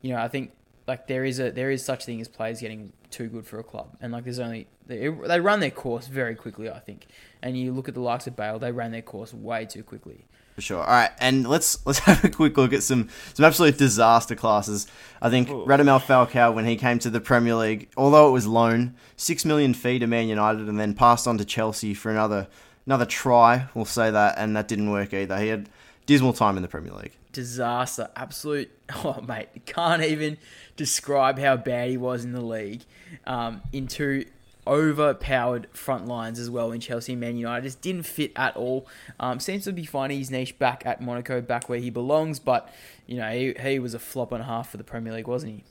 You 0.00 0.14
know, 0.14 0.18
I 0.18 0.28
think 0.28 0.52
like 0.88 1.06
there 1.06 1.26
is 1.26 1.38
a 1.38 1.50
there 1.50 1.70
is 1.70 1.84
such 1.84 2.06
thing 2.06 2.18
as 2.18 2.28
players 2.28 2.62
getting 2.62 2.94
too 3.10 3.28
good 3.28 3.46
for 3.46 3.58
a 3.58 3.62
club, 3.62 3.94
and 4.00 4.10
like 4.10 4.24
there's 4.24 4.38
only 4.38 4.68
they, 4.86 5.08
they 5.08 5.38
run 5.38 5.60
their 5.60 5.70
course 5.70 6.06
very 6.06 6.34
quickly, 6.34 6.70
I 6.70 6.78
think. 6.78 7.08
And 7.42 7.58
you 7.58 7.72
look 7.72 7.88
at 7.88 7.94
the 7.94 8.00
likes 8.00 8.26
of 8.26 8.36
Bale, 8.36 8.58
they 8.58 8.72
ran 8.72 8.90
their 8.90 9.02
course 9.02 9.34
way 9.34 9.66
too 9.66 9.82
quickly. 9.82 10.24
For 10.54 10.60
sure. 10.60 10.78
All 10.80 10.86
right, 10.86 11.10
and 11.20 11.48
let's 11.48 11.78
let's 11.86 12.00
have 12.00 12.24
a 12.24 12.28
quick 12.28 12.56
look 12.56 12.72
at 12.72 12.82
some 12.82 13.08
some 13.34 13.44
absolute 13.44 13.78
disaster 13.78 14.34
classes. 14.34 14.86
I 15.22 15.30
think 15.30 15.48
Radamel 15.48 16.00
Falcao, 16.00 16.54
when 16.54 16.66
he 16.66 16.76
came 16.76 16.98
to 17.00 17.10
the 17.10 17.20
Premier 17.20 17.54
League, 17.54 17.88
although 17.96 18.28
it 18.28 18.32
was 18.32 18.46
loan, 18.46 18.94
six 19.16 19.44
million 19.44 19.74
fee 19.74 19.98
to 19.98 20.06
Man 20.06 20.28
United, 20.28 20.68
and 20.68 20.78
then 20.78 20.94
passed 20.94 21.26
on 21.26 21.38
to 21.38 21.44
Chelsea 21.44 21.94
for 21.94 22.10
another 22.10 22.48
another 22.86 23.06
try. 23.06 23.66
We'll 23.74 23.84
say 23.84 24.10
that, 24.10 24.34
and 24.38 24.56
that 24.56 24.68
didn't 24.68 24.90
work 24.90 25.14
either. 25.14 25.38
He 25.38 25.48
had 25.48 25.68
dismal 26.06 26.32
time 26.32 26.56
in 26.56 26.62
the 26.62 26.68
Premier 26.68 26.92
League. 26.92 27.12
disaster. 27.32 28.10
Absolute. 28.16 28.70
Oh, 29.04 29.20
mate, 29.20 29.48
can't 29.66 30.02
even 30.02 30.36
describe 30.76 31.38
how 31.38 31.56
bad 31.56 31.90
he 31.90 31.96
was 31.96 32.24
in 32.24 32.32
the 32.32 32.40
league. 32.40 32.82
Um, 33.24 33.62
into 33.72 34.24
overpowered 34.66 35.68
front 35.72 36.06
lines 36.06 36.38
as 36.38 36.50
well 36.50 36.72
in 36.72 36.80
Chelsea 36.80 37.12
and 37.12 37.20
Man 37.20 37.36
United. 37.36 37.64
Just 37.64 37.80
didn't 37.80 38.04
fit 38.04 38.32
at 38.36 38.56
all. 38.56 38.86
Um, 39.18 39.40
seems 39.40 39.64
to 39.64 39.72
be 39.72 39.84
finding 39.84 40.18
his 40.18 40.30
niche 40.30 40.58
back 40.58 40.84
at 40.84 41.00
Monaco, 41.00 41.40
back 41.40 41.68
where 41.68 41.78
he 41.78 41.90
belongs. 41.90 42.38
But 42.38 42.68
you 43.06 43.16
know, 43.16 43.30
he, 43.30 43.54
he 43.60 43.78
was 43.78 43.94
a 43.94 43.98
flop 43.98 44.32
and 44.32 44.42
a 44.42 44.46
half 44.46 44.70
for 44.70 44.76
the 44.76 44.84
Premier 44.84 45.12
League, 45.12 45.28
wasn't 45.28 45.52
he? 45.52 45.64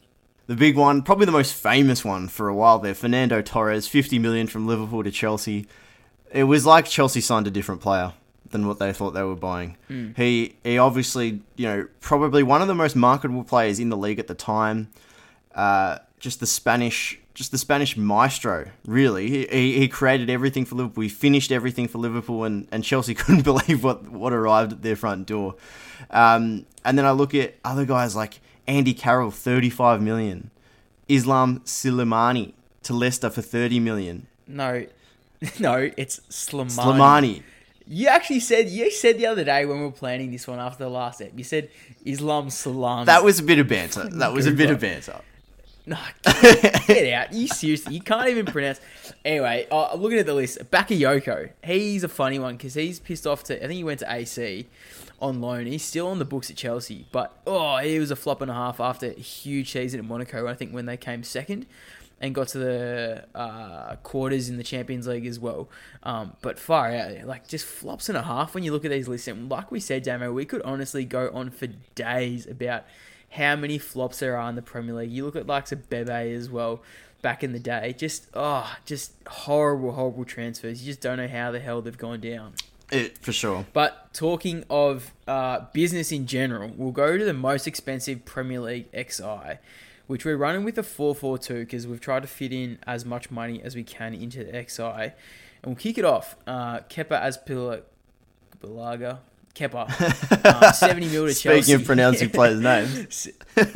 The 0.47 0.55
big 0.55 0.75
one, 0.75 1.03
probably 1.03 1.27
the 1.27 1.31
most 1.31 1.53
famous 1.53 2.03
one 2.03 2.27
for 2.27 2.47
a 2.47 2.55
while 2.55 2.79
there, 2.79 2.95
Fernando 2.95 3.41
Torres, 3.41 3.87
50 3.87 4.17
million 4.17 4.47
from 4.47 4.65
Liverpool 4.65 5.03
to 5.03 5.11
Chelsea. 5.11 5.67
It 6.31 6.45
was 6.45 6.65
like 6.65 6.85
Chelsea 6.85 7.21
signed 7.21 7.45
a 7.45 7.51
different 7.51 7.81
player 7.81 8.13
than 8.49 8.67
what 8.67 8.79
they 8.79 8.91
thought 8.91 9.11
they 9.11 9.21
were 9.21 9.35
buying. 9.35 9.77
He 10.17 10.55
he 10.63 10.77
obviously, 10.79 11.41
you 11.55 11.67
know, 11.67 11.87
probably 12.01 12.41
one 12.41 12.63
of 12.63 12.67
the 12.67 12.75
most 12.75 12.95
marketable 12.95 13.43
players 13.43 13.79
in 13.79 13.89
the 13.89 13.97
league 13.97 14.17
at 14.17 14.27
the 14.27 14.33
time. 14.33 14.89
Uh, 15.53 15.99
just 16.19 16.39
the 16.39 16.47
Spanish 16.47 17.19
just 17.39 17.51
the 17.51 17.57
Spanish 17.57 17.95
maestro, 17.95 18.69
really. 18.85 19.47
He, 19.47 19.79
he, 19.79 19.87
created 19.87 20.29
everything 20.29 20.65
for 20.65 20.75
Liverpool. 20.75 21.03
He 21.03 21.07
finished 21.07 21.53
everything 21.53 21.87
for 21.87 21.97
Liverpool, 21.97 22.43
and, 22.43 22.67
and 22.69 22.83
Chelsea 22.83 23.13
couldn't 23.15 23.43
believe 23.43 23.81
what, 23.81 24.09
what 24.09 24.33
arrived 24.33 24.73
at 24.73 24.81
their 24.81 24.97
front 24.97 25.25
door. 25.25 25.55
Um, 26.09 26.65
and 26.83 26.97
then 26.97 27.05
I 27.05 27.11
look 27.11 27.33
at 27.33 27.55
other 27.63 27.85
guys 27.85 28.13
like 28.13 28.41
Andy 28.67 28.93
Carroll, 28.93 29.31
35 29.31 30.01
million. 30.01 30.51
Islam 31.07 31.61
Slimani 31.61 32.51
to 32.83 32.93
Leicester 32.93 33.29
for 33.29 33.41
30 33.41 33.79
million. 33.79 34.27
No, 34.45 34.85
no, 35.61 35.89
it's 35.95 36.19
Slimani. 36.29 36.71
Slimani. 36.75 37.43
You 37.87 38.07
actually 38.07 38.41
said 38.41 38.67
you 38.67 38.91
said 38.91 39.17
the 39.17 39.27
other 39.27 39.45
day 39.45 39.65
when 39.65 39.79
we 39.79 39.85
were 39.85 39.91
planning 39.91 40.29
this 40.29 40.45
one 40.45 40.59
after 40.59 40.83
the 40.83 40.89
last 40.89 41.21
ep. 41.21 41.31
You 41.37 41.45
said 41.45 41.69
Islam 42.03 42.49
Salam. 42.49 43.05
That 43.05 43.23
was 43.23 43.39
a 43.39 43.43
bit 43.43 43.59
of 43.59 43.69
banter. 43.69 44.09
That 44.11 44.33
was 44.33 44.45
a 44.45 44.51
bit 44.51 44.69
of 44.69 44.81
banter. 44.81 45.21
No, 45.89 45.97
get, 46.23 46.85
get 46.85 47.13
out. 47.13 47.33
You 47.33 47.47
seriously, 47.47 47.95
you 47.95 48.01
can't 48.01 48.29
even 48.29 48.45
pronounce. 48.45 48.79
Anyway, 49.25 49.65
uh, 49.71 49.85
I'm 49.91 49.99
looking 49.99 50.19
at 50.19 50.27
the 50.27 50.35
list, 50.35 50.59
Bakayoko. 50.69 51.49
He's 51.63 52.03
a 52.03 52.07
funny 52.07 52.37
one 52.37 52.57
because 52.57 52.75
he's 52.75 52.99
pissed 52.99 53.25
off 53.25 53.41
to. 53.45 53.55
I 53.57 53.61
think 53.61 53.77
he 53.77 53.83
went 53.83 54.01
to 54.01 54.13
AC 54.13 54.67
on 55.19 55.41
loan. 55.41 55.65
He's 55.65 55.83
still 55.83 56.05
on 56.05 56.19
the 56.19 56.25
books 56.25 56.51
at 56.51 56.55
Chelsea, 56.55 57.07
but 57.11 57.35
oh, 57.47 57.77
he 57.77 57.97
was 57.97 58.11
a 58.11 58.15
flop 58.15 58.41
and 58.41 58.51
a 58.51 58.53
half 58.53 58.79
after 58.79 59.07
a 59.07 59.13
huge 59.13 59.71
season 59.71 59.99
at 59.99 60.05
Monaco. 60.05 60.45
I 60.45 60.53
think 60.53 60.73
when 60.73 60.85
they 60.85 60.95
came 60.95 61.23
second 61.23 61.65
and 62.21 62.35
got 62.35 62.49
to 62.49 62.59
the 62.59 63.25
uh, 63.33 63.95
quarters 64.03 64.47
in 64.47 64.57
the 64.57 64.63
Champions 64.63 65.07
League 65.07 65.25
as 65.25 65.39
well. 65.39 65.69
Um, 66.03 66.33
but 66.41 66.59
far 66.59 66.91
out, 66.91 67.23
like 67.25 67.47
just 67.47 67.65
flops 67.65 68.09
and 68.09 68.17
a 68.17 68.21
half 68.21 68.53
when 68.53 68.63
you 68.63 68.71
look 68.71 68.85
at 68.85 68.91
these 68.91 69.07
lists. 69.07 69.27
And 69.27 69.49
like 69.49 69.71
we 69.71 69.79
said, 69.79 70.03
Damo, 70.03 70.31
we 70.31 70.45
could 70.45 70.61
honestly 70.61 71.03
go 71.03 71.31
on 71.33 71.49
for 71.49 71.65
days 71.95 72.45
about 72.45 72.83
how 73.31 73.55
many 73.55 73.77
flops 73.77 74.19
there 74.19 74.37
are 74.37 74.49
in 74.49 74.55
the 74.55 74.61
Premier 74.61 74.95
League. 74.95 75.11
You 75.11 75.25
look 75.25 75.35
at 75.35 75.47
likes 75.47 75.71
of 75.71 75.89
Bebe 75.89 76.11
as 76.11 76.49
well 76.49 76.81
back 77.21 77.43
in 77.43 77.53
the 77.53 77.59
day. 77.59 77.93
Just 77.97 78.27
oh, 78.33 78.75
just 78.85 79.13
horrible, 79.27 79.91
horrible 79.93 80.25
transfers. 80.25 80.81
You 80.81 80.87
just 80.87 81.01
don't 81.01 81.17
know 81.17 81.27
how 81.27 81.51
the 81.51 81.59
hell 81.59 81.81
they've 81.81 81.97
gone 81.97 82.21
down. 82.21 82.53
It, 82.91 83.19
for 83.19 83.31
sure. 83.31 83.67
But 83.71 84.13
talking 84.13 84.63
of 84.69 85.13
uh, 85.27 85.65
business 85.73 86.11
in 86.11 86.25
general, 86.25 86.71
we'll 86.75 86.91
go 86.91 87.17
to 87.17 87.23
the 87.23 87.33
most 87.33 87.67
expensive 87.67 88.25
Premier 88.25 88.59
League 88.59 88.87
XI, 88.93 89.59
which 90.07 90.25
we're 90.25 90.37
running 90.37 90.63
with 90.63 90.77
a 90.79 90.83
442 90.83 91.65
because 91.65 91.85
we've 91.85 92.01
tried 92.01 92.23
to 92.23 92.27
fit 92.27 92.51
in 92.51 92.79
as 92.87 93.05
much 93.05 93.29
money 93.29 93.61
as 93.61 93.75
we 93.75 93.83
can 93.83 94.15
into 94.15 94.43
the 94.43 94.65
XI. 94.67 94.81
And 94.81 95.13
we'll 95.65 95.75
kick 95.75 95.99
it 95.99 96.05
off. 96.05 96.35
Uh, 96.47 96.79
Kepa 96.79 97.83
Azpilicueta. 98.61 99.19
Kepa. 99.59 100.39
Uh, 100.49 100.71
70 100.71 101.09
mil 101.09 101.27
to 101.27 101.33
Chelsea. 101.33 101.61
Speaking 101.61 101.81
of 101.81 101.85
pronouncing 101.85 102.29
players' 102.29 102.61
names. 102.61 103.27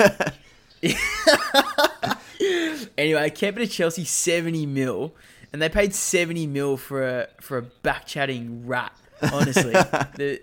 anyway, 2.98 3.30
Kepa 3.30 3.56
to 3.56 3.68
Chelsea 3.68 4.06
70 4.06 4.66
mil. 4.66 5.14
And 5.52 5.62
they 5.62 5.70
paid 5.70 5.94
70 5.94 6.48
mil 6.48 6.78
for 6.78 7.04
a, 7.04 7.28
for 7.42 7.58
a 7.58 7.62
back 7.62 8.08
chatting 8.08 8.66
rat, 8.66 8.94
honestly. 9.22 9.74
the, 9.74 10.42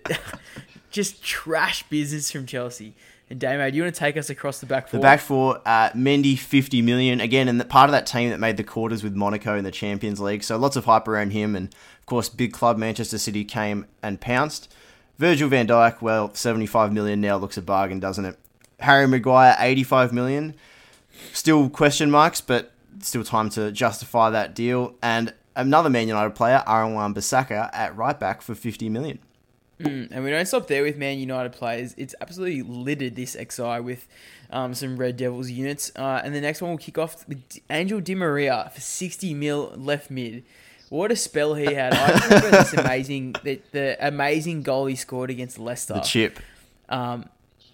just 0.90 1.24
trash 1.24 1.82
business 1.84 2.30
from 2.30 2.46
Chelsea. 2.46 2.94
And 3.30 3.40
Damo, 3.40 3.70
do 3.70 3.76
you 3.76 3.84
want 3.84 3.94
to 3.94 3.98
take 3.98 4.16
us 4.16 4.28
across 4.28 4.60
the 4.60 4.66
back 4.66 4.88
four? 4.88 4.98
The 4.98 5.02
back 5.02 5.20
four, 5.20 5.60
uh, 5.64 5.90
Mendy, 5.90 6.38
50 6.38 6.82
million. 6.82 7.20
Again, 7.20 7.48
and 7.48 7.60
the, 7.60 7.64
part 7.64 7.88
of 7.88 7.92
that 7.92 8.06
team 8.06 8.30
that 8.30 8.40
made 8.40 8.56
the 8.56 8.64
quarters 8.64 9.02
with 9.02 9.14
Monaco 9.14 9.56
in 9.56 9.64
the 9.64 9.70
Champions 9.70 10.20
League. 10.20 10.44
So 10.44 10.56
lots 10.56 10.76
of 10.76 10.84
hype 10.84 11.08
around 11.08 11.30
him. 11.30 11.56
And 11.56 11.68
of 11.68 12.06
course, 12.06 12.28
big 12.28 12.52
club 12.52 12.76
Manchester 12.76 13.18
City 13.18 13.44
came 13.44 13.86
and 14.02 14.20
pounced. 14.20 14.72
Virgil 15.20 15.50
van 15.50 15.66
Dijk, 15.66 16.00
well, 16.00 16.32
75 16.32 16.94
million 16.94 17.20
now 17.20 17.36
looks 17.36 17.58
a 17.58 17.62
bargain, 17.62 18.00
doesn't 18.00 18.24
it? 18.24 18.38
Harry 18.78 19.06
Maguire, 19.06 19.54
85 19.58 20.14
million. 20.14 20.54
Still 21.34 21.68
question 21.68 22.10
marks, 22.10 22.40
but 22.40 22.72
still 23.00 23.22
time 23.22 23.50
to 23.50 23.70
justify 23.70 24.30
that 24.30 24.54
deal. 24.54 24.94
And 25.02 25.34
another 25.54 25.90
Man 25.90 26.08
United 26.08 26.34
player, 26.34 26.64
Aaron 26.66 26.94
Wan-Bissaka, 26.94 27.68
at 27.74 27.94
right 27.98 28.18
back 28.18 28.40
for 28.40 28.54
50 28.54 28.88
million. 28.88 29.18
Mm, 29.78 30.08
and 30.10 30.24
we 30.24 30.30
don't 30.30 30.46
stop 30.46 30.68
there 30.68 30.82
with 30.82 30.96
Man 30.96 31.18
United 31.18 31.52
players. 31.52 31.94
It's 31.98 32.14
absolutely 32.22 32.62
littered 32.62 33.14
this 33.14 33.36
XI 33.38 33.80
with 33.80 34.08
um, 34.48 34.72
some 34.72 34.96
Red 34.96 35.18
Devils 35.18 35.50
units. 35.50 35.92
Uh, 35.96 36.22
and 36.24 36.34
the 36.34 36.40
next 36.40 36.62
one 36.62 36.70
will 36.70 36.78
kick 36.78 36.96
off 36.96 37.26
Angel 37.68 38.00
Di 38.00 38.14
Maria 38.14 38.70
for 38.72 38.80
60 38.80 39.34
mil 39.34 39.74
left 39.76 40.10
mid. 40.10 40.44
What 40.90 41.12
a 41.12 41.16
spell 41.16 41.54
he 41.54 41.72
had! 41.72 41.94
I 41.94 42.24
remember 42.24 42.50
this 42.50 42.72
amazing, 42.74 43.36
the, 43.44 43.60
the 43.70 43.96
amazing 44.06 44.62
goal 44.62 44.86
he 44.86 44.96
scored 44.96 45.30
against 45.30 45.56
Leicester. 45.58 45.94
The 45.94 46.00
chip. 46.00 46.40
Um, 46.88 47.26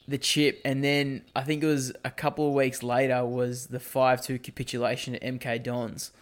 the 0.06 0.18
chip, 0.18 0.60
and 0.66 0.84
then 0.84 1.22
I 1.34 1.42
think 1.42 1.62
it 1.62 1.66
was 1.66 1.92
a 2.04 2.10
couple 2.10 2.46
of 2.46 2.54
weeks 2.54 2.82
later 2.82 3.24
was 3.24 3.68
the 3.68 3.80
five 3.80 4.22
two 4.22 4.38
capitulation 4.38 5.14
at 5.14 5.22
MK 5.22 5.62
Dons. 5.62 6.12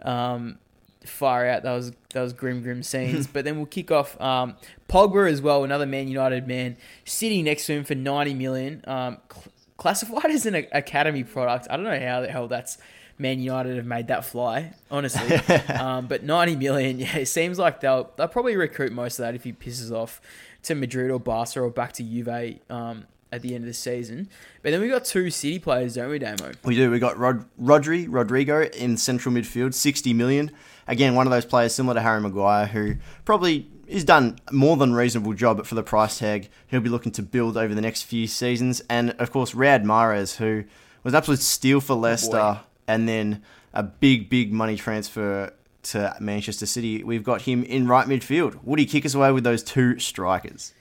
Um, 0.00 0.58
far 1.04 1.46
out, 1.46 1.64
that 1.64 1.72
was 1.72 1.92
that 2.14 2.22
was 2.22 2.32
grim, 2.32 2.62
grim 2.62 2.82
scenes. 2.82 3.26
but 3.32 3.44
then 3.44 3.56
we'll 3.58 3.66
kick 3.66 3.90
off 3.90 4.18
um, 4.18 4.56
Pogba 4.88 5.30
as 5.30 5.42
well, 5.42 5.64
another 5.64 5.86
Man 5.86 6.08
United 6.08 6.48
man, 6.48 6.78
sitting 7.04 7.44
next 7.44 7.66
to 7.66 7.74
him 7.74 7.84
for 7.84 7.94
ninety 7.94 8.32
million. 8.32 8.82
Um, 8.86 9.18
cl- 9.30 9.52
classified 9.76 10.30
as 10.30 10.46
an 10.46 10.54
a- 10.54 10.68
academy 10.72 11.24
product. 11.24 11.68
I 11.70 11.76
don't 11.76 11.84
know 11.84 12.00
how 12.00 12.22
the 12.22 12.28
hell 12.28 12.48
that's 12.48 12.78
Man 13.18 13.40
United 13.40 13.76
have 13.76 13.86
made 13.86 14.08
that 14.08 14.24
fly, 14.24 14.72
honestly. 14.90 15.36
um, 15.74 16.06
but 16.06 16.22
90 16.22 16.56
million, 16.56 16.98
yeah, 17.00 17.18
it 17.18 17.26
seems 17.26 17.58
like 17.58 17.80
they'll 17.80 18.10
they'll 18.16 18.28
probably 18.28 18.56
recruit 18.56 18.92
most 18.92 19.18
of 19.18 19.24
that 19.24 19.34
if 19.34 19.44
he 19.44 19.52
pisses 19.52 19.90
off 19.90 20.20
to 20.64 20.74
Madrid 20.74 21.10
or 21.10 21.20
Barca 21.20 21.60
or 21.60 21.70
back 21.70 21.92
to 21.94 22.02
Juve 22.02 22.60
um, 22.70 23.06
at 23.32 23.42
the 23.42 23.54
end 23.54 23.64
of 23.64 23.68
the 23.68 23.74
season. 23.74 24.28
But 24.62 24.70
then 24.70 24.80
we've 24.80 24.90
got 24.90 25.04
two 25.04 25.30
City 25.30 25.58
players, 25.58 25.94
don't 25.94 26.10
we, 26.10 26.18
Damo? 26.18 26.52
We 26.64 26.74
do. 26.76 26.90
We've 26.90 27.00
got 27.00 27.18
Rod- 27.18 27.46
Rodri, 27.60 28.06
Rodrigo 28.08 28.62
in 28.62 28.96
central 28.96 29.34
midfield, 29.34 29.74
60 29.74 30.12
million. 30.14 30.50
Again, 30.86 31.14
one 31.14 31.26
of 31.26 31.30
those 31.30 31.44
players 31.44 31.74
similar 31.74 31.94
to 31.94 32.00
Harry 32.00 32.20
Maguire 32.20 32.66
who 32.66 32.96
probably 33.24 33.68
has 33.90 34.04
done 34.04 34.38
more 34.50 34.76
than 34.76 34.92
reasonable 34.92 35.34
job, 35.34 35.58
but 35.58 35.66
for 35.66 35.74
the 35.74 35.82
price 35.82 36.18
tag, 36.18 36.48
he'll 36.66 36.80
be 36.80 36.88
looking 36.88 37.12
to 37.12 37.22
build 37.22 37.56
over 37.56 37.74
the 37.74 37.80
next 37.80 38.02
few 38.02 38.26
seasons. 38.26 38.82
And 38.88 39.10
of 39.12 39.30
course, 39.30 39.52
Riyad 39.52 39.84
Mahrez, 39.84 40.36
who 40.36 40.64
was 41.04 41.14
an 41.14 41.18
absolute 41.18 41.40
steal 41.40 41.80
for 41.80 41.94
Leicester, 41.94 42.60
and 42.88 43.08
then 43.08 43.42
a 43.72 43.82
big, 43.84 44.28
big 44.28 44.52
money 44.52 44.74
transfer 44.74 45.52
to 45.84 46.16
Manchester 46.18 46.66
City. 46.66 47.04
We've 47.04 47.22
got 47.22 47.42
him 47.42 47.62
in 47.62 47.86
right 47.86 48.08
midfield. 48.08 48.58
Woody 48.64 48.86
kick 48.86 49.06
us 49.06 49.14
away 49.14 49.30
with 49.30 49.44
those 49.44 49.62
two 49.62 49.98
strikers? 49.98 50.72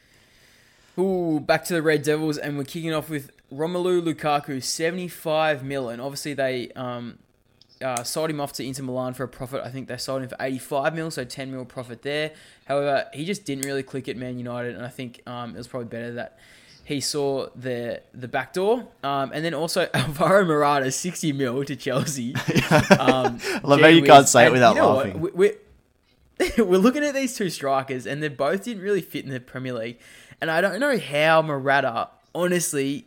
Ooh, 0.97 1.39
back 1.39 1.63
to 1.65 1.73
the 1.73 1.81
Red 1.83 2.01
Devils, 2.01 2.39
and 2.39 2.57
we're 2.57 2.63
kicking 2.63 2.93
off 2.93 3.09
with 3.09 3.29
Romelu 3.53 4.01
Lukaku, 4.01 4.63
75 4.63 5.63
mil. 5.63 5.89
And 5.89 6.01
obviously, 6.01 6.33
they 6.33 6.71
um, 6.71 7.19
uh, 7.81 8.03
sold 8.03 8.31
him 8.31 8.41
off 8.41 8.53
to 8.53 8.65
Inter 8.65 8.83
Milan 8.83 9.13
for 9.13 9.23
a 9.23 9.27
profit. 9.27 9.61
I 9.63 9.69
think 9.69 9.87
they 9.87 9.97
sold 9.97 10.23
him 10.23 10.29
for 10.29 10.37
85 10.39 10.95
mil, 10.95 11.11
so 11.11 11.23
10 11.23 11.51
mil 11.51 11.65
profit 11.65 12.01
there. 12.01 12.31
However, 12.65 13.05
he 13.13 13.25
just 13.25 13.45
didn't 13.45 13.65
really 13.65 13.83
click 13.83 14.07
at 14.07 14.17
Man 14.17 14.39
United, 14.39 14.75
and 14.75 14.83
I 14.83 14.89
think 14.89 15.21
um, 15.27 15.53
it 15.53 15.57
was 15.57 15.67
probably 15.67 15.89
better 15.89 16.13
that 16.13 16.39
he 16.87 17.01
saw 17.01 17.49
the 17.53 18.01
the 18.13 18.29
back 18.29 18.53
door. 18.53 18.87
Um, 19.03 19.31
and 19.33 19.43
then 19.43 19.53
also 19.53 19.89
Alvaro 19.93 20.45
Morata, 20.45 20.89
60 20.89 21.33
mil 21.33 21.65
to 21.65 21.75
Chelsea. 21.75 22.33
Um, 22.97 23.39
I 23.43 23.59
love 23.63 23.81
how 23.81 23.87
you 23.87 24.01
can't 24.03 24.27
say 24.27 24.45
it 24.45 24.51
without 24.53 24.75
you 24.75 24.81
know 24.81 24.95
laughing. 24.95 25.19
What? 25.19 25.35
We- 25.35 25.51
we're, 26.39 26.65
we're 26.65 26.77
looking 26.77 27.03
at 27.03 27.13
these 27.13 27.35
two 27.35 27.49
strikers, 27.49 28.07
and 28.07 28.23
they 28.23 28.29
both 28.29 28.63
didn't 28.63 28.83
really 28.83 29.01
fit 29.01 29.25
in 29.25 29.31
the 29.31 29.39
Premier 29.41 29.73
League. 29.73 29.99
And 30.39 30.49
I 30.49 30.61
don't 30.61 30.79
know 30.79 30.97
how 30.97 31.41
Morata 31.41 32.09
honestly 32.33 33.05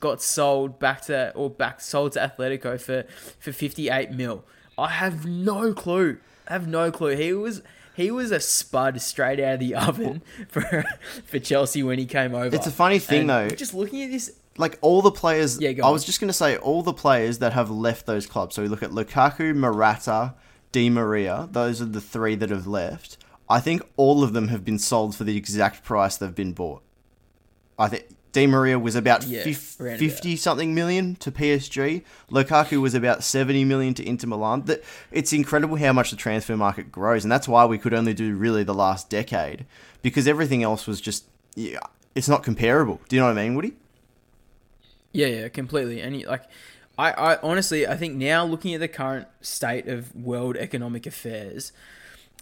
got 0.00 0.20
sold 0.22 0.78
back 0.80 1.02
to 1.02 1.32
or 1.34 1.50
back 1.50 1.80
sold 1.80 2.12
to 2.12 2.20
Atletico 2.20 2.80
for 2.80 3.04
for 3.38 3.52
58 3.52 4.10
mil. 4.10 4.44
I 4.76 4.88
have 4.88 5.24
no 5.24 5.72
clue. 5.72 6.18
I 6.48 6.52
have 6.54 6.66
no 6.66 6.90
clue. 6.90 7.16
He 7.16 7.32
was 7.32 7.62
he 8.00 8.10
was 8.10 8.30
a 8.30 8.40
spud 8.40 9.00
straight 9.00 9.40
out 9.40 9.54
of 9.54 9.60
the 9.60 9.74
oven 9.88 10.22
for 10.48 10.84
for 11.26 11.38
Chelsea 11.38 11.82
when 11.82 11.98
he 11.98 12.06
came 12.06 12.34
over. 12.34 12.54
It's 12.54 12.66
a 12.66 12.72
funny 12.72 12.98
thing, 12.98 13.22
And 13.22 13.30
though. 13.30 13.48
Just 13.50 13.74
looking 13.74 14.02
at 14.02 14.10
this, 14.10 14.32
like 14.56 14.78
all 14.80 15.02
the 15.02 15.10
players. 15.10 15.60
Yeah, 15.60 15.84
I 15.84 15.90
was 15.90 16.04
just 16.04 16.20
going 16.20 16.28
to 16.28 16.34
say 16.34 16.56
all 16.56 16.82
the 16.82 16.92
players 16.92 17.38
that 17.38 17.52
have 17.52 17.70
left 17.70 18.06
those 18.06 18.26
clubs. 18.26 18.54
So 18.54 18.62
we 18.62 18.68
look 18.68 18.82
at 18.82 18.90
Lukaku, 18.90 19.54
Morata, 19.54 20.34
Di 20.72 20.90
Maria. 20.90 21.48
Those 21.50 21.80
are 21.80 21.86
the 21.86 22.00
three 22.00 22.34
that 22.36 22.50
have 22.50 22.66
left. 22.66 23.18
I 23.48 23.60
think 23.60 23.82
all 23.96 24.22
of 24.22 24.32
them 24.32 24.48
have 24.48 24.64
been 24.64 24.78
sold 24.78 25.16
for 25.16 25.24
the 25.24 25.36
exact 25.36 25.82
price 25.82 26.16
they've 26.16 26.34
been 26.34 26.52
bought. 26.52 26.82
I 27.78 27.88
think 27.88 28.04
Di 28.32 28.46
Maria 28.46 28.78
was 28.78 28.94
about 28.94 29.24
Yeah, 29.26 29.42
fif- 29.42 29.80
around 29.80 29.94
about. 29.94 29.98
50 29.98 30.36
something 30.36 30.74
million 30.74 31.16
to 31.16 31.32
PSG. 31.32 32.02
Lukaku 32.30 32.80
was 32.80 32.94
about 32.94 33.24
70 33.24 33.64
million 33.64 33.92
to 33.94 34.06
Inter 34.06 34.28
Milan. 34.28 34.62
That 34.66 34.82
it's 35.10 35.32
incredible 35.32 35.76
how 35.76 35.92
much 35.92 36.10
the 36.10 36.16
transfer 36.16 36.56
market 36.56 36.92
grows 36.92 37.24
and 37.24 37.32
that's 37.32 37.48
why 37.48 37.64
we 37.64 37.78
could 37.78 37.92
only 37.94 38.14
do 38.14 38.34
really 38.36 38.62
the 38.62 38.74
last 38.74 39.10
decade 39.10 39.66
because 40.02 40.28
everything 40.28 40.62
else 40.62 40.86
was 40.86 41.00
just 41.00 41.24
yeah, 41.56 41.78
it's 42.14 42.28
not 42.28 42.42
comparable. 42.42 43.00
Do 43.08 43.16
you 43.16 43.20
know 43.22 43.26
what 43.26 43.38
I 43.38 43.42
mean, 43.42 43.54
Woody? 43.56 43.74
Yeah, 45.12 45.26
yeah, 45.26 45.48
completely. 45.48 46.00
And 46.00 46.22
like, 46.24 46.44
I, 46.96 47.10
I 47.10 47.36
honestly, 47.42 47.86
I 47.86 47.96
think 47.96 48.14
now 48.14 48.44
looking 48.44 48.74
at 48.74 48.80
the 48.80 48.88
current 48.88 49.26
state 49.40 49.88
of 49.88 50.14
world 50.14 50.56
economic 50.56 51.06
affairs 51.06 51.72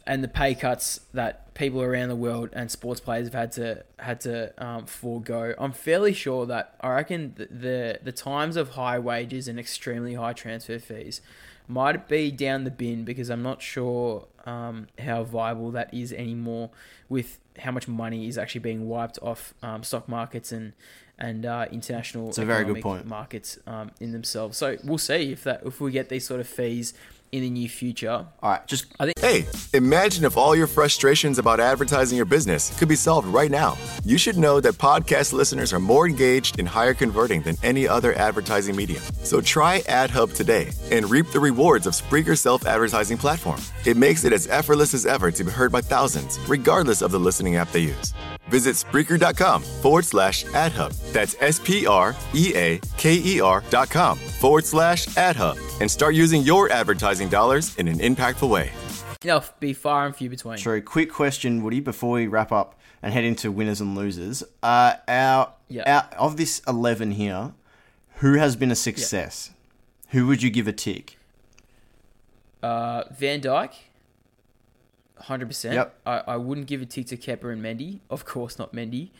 and 0.06 0.22
the 0.24 0.28
pay 0.28 0.54
cuts 0.54 1.00
that 1.12 1.52
people 1.54 1.82
around 1.82 2.08
the 2.08 2.16
world 2.16 2.50
and 2.52 2.70
sports 2.70 3.00
players 3.00 3.26
have 3.26 3.34
had 3.34 3.52
to 3.52 3.84
had 3.98 4.20
to 4.22 4.64
um, 4.64 4.86
forego, 4.86 5.54
I'm 5.58 5.72
fairly 5.72 6.12
sure 6.12 6.46
that 6.46 6.74
I 6.80 6.90
reckon 6.94 7.34
the, 7.36 7.46
the 7.46 7.98
the 8.02 8.12
times 8.12 8.56
of 8.56 8.70
high 8.70 8.98
wages 8.98 9.48
and 9.48 9.58
extremely 9.58 10.14
high 10.14 10.32
transfer 10.32 10.78
fees 10.78 11.20
might 11.66 12.08
be 12.08 12.30
down 12.30 12.64
the 12.64 12.70
bin 12.70 13.04
because 13.04 13.28
I'm 13.28 13.42
not 13.42 13.60
sure 13.60 14.26
um, 14.46 14.86
how 14.98 15.22
viable 15.24 15.70
that 15.72 15.92
is 15.92 16.12
anymore 16.14 16.70
with 17.10 17.38
how 17.58 17.72
much 17.72 17.86
money 17.86 18.26
is 18.26 18.38
actually 18.38 18.60
being 18.60 18.88
wiped 18.88 19.18
off 19.20 19.52
um, 19.62 19.82
stock 19.82 20.08
markets 20.08 20.52
and 20.52 20.72
and 21.18 21.44
uh, 21.44 21.66
international 21.72 22.28
It's 22.28 22.38
a 22.38 22.44
very 22.44 22.64
good 22.64 22.80
point. 22.80 23.04
markets 23.04 23.58
um, 23.66 23.90
in 24.00 24.12
themselves. 24.12 24.56
So 24.56 24.76
we'll 24.84 24.98
see 24.98 25.32
if 25.32 25.42
that 25.44 25.62
if 25.66 25.80
we 25.80 25.90
get 25.90 26.08
these 26.08 26.24
sort 26.24 26.40
of 26.40 26.46
fees 26.48 26.94
in 27.32 27.42
the 27.42 27.50
near 27.50 27.68
future. 27.68 28.10
All 28.10 28.26
right, 28.42 28.66
just 28.66 28.86
I 29.00 29.06
think. 29.06 29.18
Hey, 29.18 29.46
imagine 29.74 30.24
if 30.24 30.36
all 30.36 30.54
your 30.54 30.66
frustrations 30.66 31.38
about 31.38 31.60
advertising 31.60 32.16
your 32.16 32.26
business 32.26 32.76
could 32.78 32.88
be 32.88 32.96
solved 32.96 33.26
right 33.28 33.50
now. 33.50 33.76
You 34.04 34.18
should 34.18 34.38
know 34.38 34.60
that 34.60 34.74
podcast 34.74 35.32
listeners 35.32 35.72
are 35.72 35.80
more 35.80 36.06
engaged 36.06 36.58
and 36.58 36.68
higher 36.68 36.94
converting 36.94 37.42
than 37.42 37.56
any 37.62 37.86
other 37.86 38.14
advertising 38.14 38.76
medium. 38.76 39.02
So 39.22 39.40
try 39.40 39.80
AdHub 39.82 40.34
today 40.34 40.72
and 40.90 41.08
reap 41.08 41.26
the 41.32 41.40
rewards 41.40 41.86
of 41.86 41.94
Spreaker's 41.94 42.40
self 42.40 42.66
advertising 42.66 43.18
platform. 43.18 43.60
It 43.84 43.96
makes 43.96 44.24
it 44.24 44.32
as 44.32 44.46
effortless 44.48 44.94
as 44.94 45.06
ever 45.06 45.30
to 45.30 45.44
be 45.44 45.50
heard 45.50 45.72
by 45.72 45.80
thousands, 45.80 46.38
regardless 46.48 47.02
of 47.02 47.10
the 47.10 47.20
listening 47.20 47.56
app 47.56 47.70
they 47.72 47.80
use. 47.80 48.14
Visit 48.50 48.76
Spreaker.com 48.76 49.62
forward 49.62 50.04
slash 50.04 50.44
AdHub. 50.46 50.94
That's 51.12 51.36
S 51.40 51.58
P 51.58 51.86
R 51.86 52.14
E 52.34 52.52
A 52.54 52.80
K 52.96 53.14
E 53.14 53.40
R 53.40 53.62
dot 53.70 53.90
com 53.90 54.16
forward 54.18 54.64
slash 54.64 55.06
AdHub 55.08 55.58
and 55.80 55.90
start 55.90 56.14
using 56.14 56.42
your 56.42 56.70
advertising 56.70 57.28
dollars 57.28 57.76
in 57.76 57.88
an 57.88 57.98
impactful 57.98 58.48
way. 58.48 58.70
They'll 59.20 59.44
be 59.60 59.72
far 59.72 60.06
and 60.06 60.14
few 60.14 60.30
between. 60.30 60.58
True. 60.58 60.80
Quick 60.80 61.12
question, 61.12 61.62
Woody, 61.62 61.80
before 61.80 62.12
we 62.12 62.26
wrap 62.28 62.52
up 62.52 62.78
and 63.02 63.12
head 63.12 63.24
into 63.24 63.50
winners 63.50 63.80
and 63.80 63.96
losers. 63.96 64.42
Uh, 64.62 64.94
our, 65.08 65.52
Yeah. 65.68 66.06
our 66.12 66.18
of 66.18 66.36
this 66.36 66.60
eleven 66.68 67.12
here, 67.12 67.52
who 68.16 68.34
has 68.34 68.56
been 68.56 68.70
a 68.70 68.76
success? 68.76 69.50
Who 70.10 70.26
would 70.28 70.42
you 70.42 70.50
give 70.50 70.66
a 70.68 70.72
tick? 70.72 71.18
Uh, 72.62 73.04
Van 73.10 73.40
Dijk, 73.40 73.70
hundred 75.22 75.46
percent. 75.48 75.74
Yep. 75.74 75.94
I, 76.06 76.22
I 76.28 76.36
wouldn't 76.36 76.66
give 76.66 76.82
a 76.82 76.86
tick 76.86 77.06
to 77.08 77.16
Kepa 77.16 77.52
and 77.52 77.62
Mendy. 77.62 78.00
Of 78.10 78.24
course, 78.24 78.58
not 78.58 78.72
Mendy. 78.72 79.10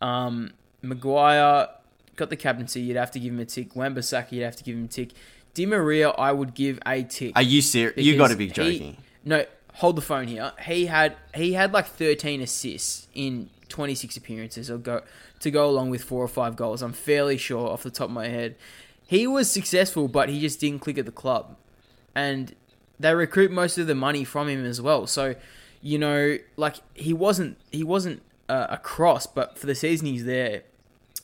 Um, 0.00 0.52
Maguire 0.82 1.68
got 2.16 2.30
the 2.30 2.36
captaincy. 2.36 2.80
You'd 2.80 2.96
have 2.96 3.10
to 3.12 3.20
give 3.20 3.32
him 3.32 3.40
a 3.40 3.44
tick. 3.44 3.74
Wan-Bissaka, 3.76 4.32
you'd 4.32 4.44
have 4.44 4.56
to 4.56 4.64
give 4.64 4.76
him 4.76 4.84
a 4.84 4.88
tick. 4.88 5.10
Di 5.54 5.66
Maria, 5.66 6.10
I 6.10 6.32
would 6.32 6.54
give 6.54 6.78
a 6.86 7.02
tick. 7.02 7.32
Are 7.36 7.42
you 7.42 7.62
serious? 7.62 7.96
You 7.96 8.16
got 8.16 8.28
to 8.28 8.36
be 8.36 8.48
because 8.48 8.66
he- 8.68 8.78
joking. 8.78 8.96
no, 9.24 9.44
hold 9.74 9.96
the 9.96 10.02
phone 10.02 10.26
here. 10.28 10.52
He 10.64 10.86
had 10.86 11.16
he 11.34 11.52
had 11.52 11.72
like 11.72 11.86
13 11.86 12.40
assists 12.40 13.08
in 13.14 13.50
26 13.68 14.16
appearances 14.16 14.70
or 14.70 14.78
go 14.78 15.02
to 15.40 15.50
go 15.50 15.68
along 15.68 15.90
with 15.90 16.02
four 16.04 16.22
or 16.24 16.28
five 16.28 16.56
goals. 16.56 16.82
I'm 16.82 16.92
fairly 16.92 17.36
sure 17.36 17.68
off 17.70 17.82
the 17.82 17.90
top 17.90 18.06
of 18.08 18.14
my 18.14 18.28
head. 18.28 18.56
He 19.06 19.26
was 19.26 19.50
successful, 19.50 20.08
but 20.08 20.28
he 20.30 20.40
just 20.40 20.60
didn't 20.60 20.80
click 20.80 20.96
at 20.98 21.04
the 21.04 21.12
club. 21.12 21.56
And 22.14 22.54
they 23.02 23.14
recruit 23.14 23.50
most 23.50 23.78
of 23.78 23.86
the 23.86 23.94
money 23.94 24.24
from 24.24 24.48
him 24.48 24.64
as 24.64 24.80
well. 24.80 25.06
So, 25.06 25.34
you 25.80 25.98
know, 25.98 26.38
like 26.56 26.76
he 26.94 27.12
wasn't 27.12 27.58
he 27.70 27.84
wasn't 27.84 28.22
uh, 28.48 28.68
a 28.70 28.78
cross, 28.78 29.26
but 29.26 29.58
for 29.58 29.66
the 29.66 29.74
season 29.74 30.06
he's 30.06 30.24
there, 30.24 30.62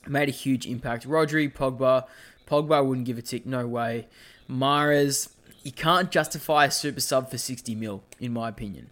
made 0.06 0.28
a 0.28 0.32
huge 0.32 0.66
impact. 0.66 1.06
Rodri, 1.08 1.52
Pogba, 1.52 2.04
Pogba 2.46 2.84
wouldn't 2.84 3.06
give 3.06 3.18
a 3.18 3.22
tick, 3.22 3.46
no 3.46 3.66
way. 3.66 4.06
Mahrez, 4.50 5.30
you 5.62 5.72
can't 5.72 6.10
justify 6.10 6.66
a 6.66 6.70
super 6.70 7.00
sub 7.00 7.30
for 7.30 7.38
60 7.38 7.74
mil, 7.74 8.02
in 8.18 8.32
my 8.32 8.48
opinion. 8.48 8.90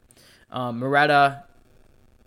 Um, 0.50 0.78
Morata, 0.78 1.44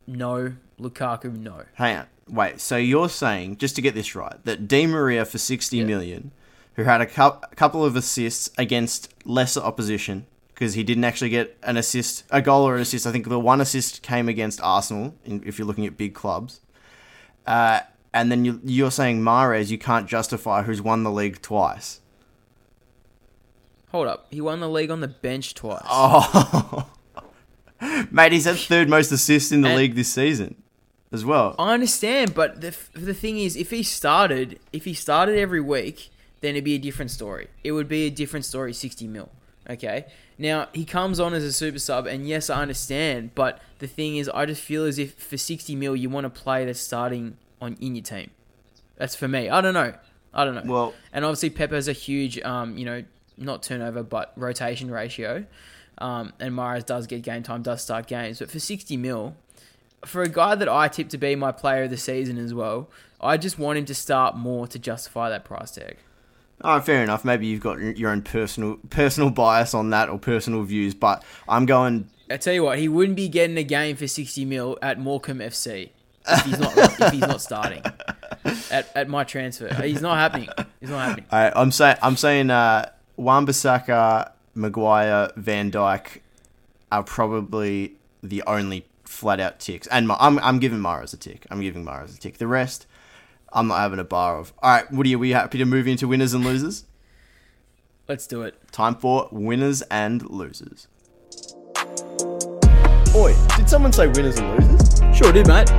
no. 0.08 0.54
Lukaku, 0.80 1.38
no. 1.38 1.64
Hang 1.74 1.98
on. 1.98 2.08
Wait. 2.28 2.60
So 2.62 2.78
you're 2.78 3.10
saying, 3.10 3.58
just 3.58 3.76
to 3.76 3.82
get 3.82 3.94
this 3.94 4.16
right, 4.16 4.44
that 4.46 4.68
Di 4.68 4.88
Maria 4.88 5.26
for 5.26 5.38
sixty 5.38 5.84
million, 5.84 6.32
who 6.76 6.84
had 6.84 7.02
a 7.02 7.06
cou- 7.06 7.40
couple 7.56 7.84
of 7.84 7.96
assists 7.96 8.50
against 8.58 9.14
lesser 9.26 9.60
opposition, 9.60 10.26
because 10.60 10.74
he 10.74 10.84
didn't 10.84 11.06
actually 11.06 11.30
get 11.30 11.58
an 11.64 11.78
assist, 11.78 12.26
a 12.32 12.42
goal 12.42 12.68
or 12.68 12.76
an 12.76 12.82
assist. 12.82 13.08
I 13.08 13.14
think 13.14 13.30
the 13.30 13.40
one 13.40 13.62
assist 13.62 14.02
came 14.02 14.28
against 14.28 14.60
Arsenal, 14.62 15.16
in, 15.24 15.42
if 15.46 15.58
you're 15.58 15.66
looking 15.66 15.86
at 15.86 15.96
big 15.96 16.14
clubs. 16.14 16.60
Uh, 17.48 17.80
and 18.14 18.30
then 18.30 18.44
you, 18.44 18.60
you're 18.66 18.92
saying 18.92 19.22
Mahrez, 19.22 19.70
you 19.72 19.78
can't 19.78 20.06
justify 20.06 20.64
who's 20.64 20.82
won 20.82 21.04
the 21.04 21.12
league 21.12 21.42
twice. 21.42 22.02
Hold 23.92 24.08
up. 24.08 24.28
He 24.32 24.42
won 24.42 24.60
the 24.60 24.68
league 24.68 24.92
on 24.92 25.00
the 25.00 25.08
bench 25.08 25.54
twice. 25.54 25.82
Oh, 27.82 28.06
mate, 28.12 28.34
he's 28.34 28.44
had 28.44 28.58
third 28.58 28.90
most 28.90 29.10
assists 29.14 29.54
in 29.54 29.62
the 29.62 29.70
And- 29.70 29.78
league 29.78 29.96
this 29.96 30.12
season, 30.14 30.62
as 31.14 31.24
well. 31.24 31.56
I 31.58 31.74
understand, 31.74 32.36
but 32.36 32.60
the, 32.60 32.76
the 32.92 33.14
thing 33.14 33.38
is, 33.40 33.56
if 33.56 33.70
he 33.70 33.82
started, 33.84 34.60
if 34.74 34.84
he 34.84 34.94
started 34.94 35.38
every 35.38 35.62
week, 35.62 36.10
then 36.42 36.56
it'd 36.56 36.66
be 36.66 36.76
a 36.76 36.80
different 36.80 37.12
story. 37.12 37.48
It 37.64 37.72
would 37.72 37.88
be 37.88 38.06
a 38.08 38.10
different 38.10 38.44
story, 38.44 38.74
60 38.74 39.08
mil. 39.08 39.30
Okay? 39.70 40.06
Now, 40.38 40.68
he 40.74 40.84
comes 40.86 41.20
on 41.20 41.34
as 41.34 41.44
a 41.44 41.54
super 41.54 41.80
sub, 41.80 42.08
and 42.08 42.28
yes, 42.28 42.50
I 42.50 42.62
understand, 42.62 43.36
but 43.36 43.62
the 43.80 43.88
thing 43.88 44.18
is, 44.18 44.28
I 44.30 44.46
just 44.46 44.62
feel 44.62 44.86
as 44.86 44.98
if 44.98 45.14
for 45.14 45.38
60 45.38 45.76
mil, 45.76 45.96
you 45.96 46.10
want 46.10 46.24
to 46.26 46.30
play 46.30 46.66
that's 46.66 46.80
starting 46.80 47.38
on 47.62 47.78
in 47.80 47.96
your 47.96 48.04
team. 48.04 48.32
That's 48.98 49.16
for 49.16 49.28
me. 49.28 49.50
I 49.50 49.62
don't 49.62 49.74
know. 49.74 49.94
I 50.34 50.44
don't 50.46 50.56
know. 50.56 50.72
Well- 50.72 50.94
and 51.14 51.24
obviously 51.26 51.50
Pep 51.52 51.72
has 51.72 51.88
a 51.88 51.94
huge, 51.94 52.40
um, 52.42 52.78
you 52.78 52.86
know, 52.86 53.04
not 53.38 53.64
turnover 53.64 54.04
but 54.04 54.34
rotation 54.36 54.92
ratio. 54.92 55.46
Um, 55.98 56.34
and 56.40 56.54
Mahrez 56.54 56.86
does 56.86 57.08
get 57.08 57.22
game 57.24 57.44
time, 57.44 57.62
does 57.62 57.82
start 57.82 58.08
games, 58.08 58.40
but 58.40 58.50
for 58.50 58.60
sixty 58.60 58.96
mil, 58.96 59.36
for 60.06 60.22
a 60.22 60.30
guy 60.30 60.56
that 60.56 60.70
I 60.70 60.88
tip 60.88 61.10
to 61.10 61.18
be 61.18 61.36
my 61.36 61.52
player 61.52 61.84
of 61.84 61.90
the 61.90 61.98
season 61.98 62.38
as 62.38 62.54
well, 62.54 62.90
I 63.20 63.36
just 63.36 63.60
want 63.60 63.78
him 63.78 63.86
to 63.86 63.94
start 63.96 64.38
more 64.38 64.66
to 64.68 64.80
justify 64.80 65.30
that 65.30 65.44
price 65.44 65.72
tag. 65.72 65.98
Oh, 66.62 66.80
fair 66.82 67.04
enough. 67.04 67.24
Maybe 67.24 67.48
you've 67.48 67.62
got 67.62 67.80
your 67.98 68.12
own 68.12 68.22
personal 68.22 68.78
personal 68.90 69.30
bias 69.30 69.74
on 69.74 69.90
that 69.92 70.10
or 70.10 70.20
personal 70.20 70.64
views, 70.64 70.94
but 70.94 71.24
I'm 71.48 71.66
going. 71.66 72.10
I 72.30 72.38
tell 72.38 72.54
you 72.54 72.64
what, 72.64 72.78
he 72.78 72.88
wouldn't 72.88 73.16
be 73.16 73.28
getting 73.28 73.58
a 73.58 73.64
game 73.64 73.96
for 73.96 74.08
sixty 74.08 74.46
mil 74.46 74.78
at 74.82 75.00
Morecambe 75.00 75.40
FC 75.40 75.90
if 76.28 76.46
he's 76.46 76.60
not 76.60 76.78
if 76.78 77.12
he's 77.12 77.22
not 77.22 77.42
starting 77.42 77.82
at, 78.72 78.92
at 78.96 79.10
my 79.10 79.24
transfer. 79.24 79.74
He's 79.82 80.02
not 80.02 80.18
happening. 80.18 80.50
He's 80.80 80.90
not 80.90 81.08
happening. 81.08 81.26
I'm 81.32 81.72
saying 81.72 81.98
I'm 82.02 82.18
saying 82.18 82.50
uh, 82.52 82.90
Wan-Bissaka, 83.18 84.32
Maguire, 84.56 85.32
Van 85.36 85.72
Dijk 85.72 86.20
are 86.92 87.04
probably 87.04 87.94
the 88.24 88.44
only 88.48 88.86
flat 89.06 89.40
out 89.40 89.60
ticks, 89.60 89.88
and 89.88 90.08
Ma- 90.08 90.18
I'm 90.20 90.40
I'm 90.40 90.60
giving 90.60 90.80
Mahrez 90.80 91.14
a 91.14 91.18
tick. 91.18 91.46
I'm 91.50 91.62
giving 91.62 91.84
Mahrez 91.86 92.16
a 92.16 92.20
tick. 92.20 92.38
The 92.38 92.48
rest, 92.48 92.86
I'm 93.52 93.68
not 93.68 93.80
having 93.80 94.00
a 94.00 94.04
bar 94.04 94.38
of. 94.38 94.54
All 94.62 94.72
right, 94.72 94.92
Woody, 94.92 95.16
are 95.16 95.20
we 95.20 95.32
happy 95.32 95.58
to 95.58 95.66
move 95.66 95.88
into 95.88 96.08
winners 96.08 96.34
and 96.34 96.44
losers? 96.44 96.86
Let's 98.08 98.28
do 98.28 98.44
it. 98.44 98.56
Time 98.72 98.96
for 98.96 99.28
winners 99.32 99.82
and 99.84 100.28
losers. 100.30 100.88
Oi, 103.16 103.36
did 103.58 103.70
someone 103.70 103.92
say 103.92 104.08
winners 104.08 104.38
and 104.38 104.52
losers? 104.60 105.18
Sure 105.18 105.32
did, 105.32 105.48
mate. 105.48 105.70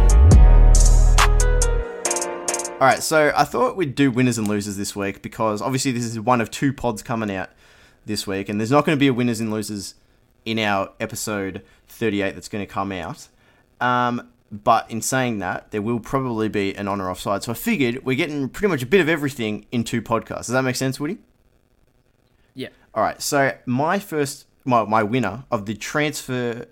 All 2.80 2.86
right, 2.86 3.02
so 3.02 3.32
I 3.36 3.44
thought 3.44 3.76
we'd 3.76 3.94
do 3.94 4.10
winners 4.10 4.38
and 4.38 4.48
losers 4.48 4.76
this 4.76 4.96
week 4.96 5.22
because 5.22 5.60
obviously 5.60 5.92
this 5.92 6.04
is 6.04 6.18
one 6.18 6.40
of 6.40 6.50
two 6.50 6.72
pods 6.72 7.02
coming 7.02 7.30
out 7.30 7.50
this 8.06 8.26
week, 8.26 8.48
and 8.48 8.58
there's 8.58 8.70
not 8.70 8.84
going 8.84 8.96
to 8.96 9.00
be 9.00 9.08
a 9.08 9.12
winners 9.12 9.38
and 9.38 9.50
losers 9.50 9.94
in 10.44 10.58
our 10.58 10.90
episode 10.98 11.62
38 11.88 12.34
that's 12.34 12.48
going 12.48 12.66
to 12.66 12.72
come 12.72 12.90
out. 12.90 13.28
Um, 13.80 14.28
but 14.50 14.90
in 14.90 15.00
saying 15.00 15.38
that, 15.38 15.70
there 15.70 15.82
will 15.82 16.00
probably 16.00 16.48
be 16.48 16.74
an 16.74 16.88
on 16.88 17.00
or 17.00 17.10
offside. 17.10 17.42
So 17.44 17.52
I 17.52 17.54
figured 17.54 18.04
we're 18.04 18.16
getting 18.16 18.48
pretty 18.48 18.68
much 18.68 18.82
a 18.82 18.86
bit 18.86 19.00
of 19.00 19.08
everything 19.08 19.66
in 19.70 19.84
two 19.84 20.02
podcasts. 20.02 20.46
Does 20.46 20.48
that 20.48 20.62
make 20.62 20.76
sense, 20.76 20.98
Woody? 20.98 21.18
Yeah. 22.54 22.68
All 22.94 23.02
right, 23.02 23.20
so 23.22 23.56
my 23.66 23.98
first, 23.98 24.46
my, 24.64 24.84
my 24.84 25.02
winner 25.02 25.44
of 25.50 25.66
the 25.66 25.74
transfer 25.74 26.66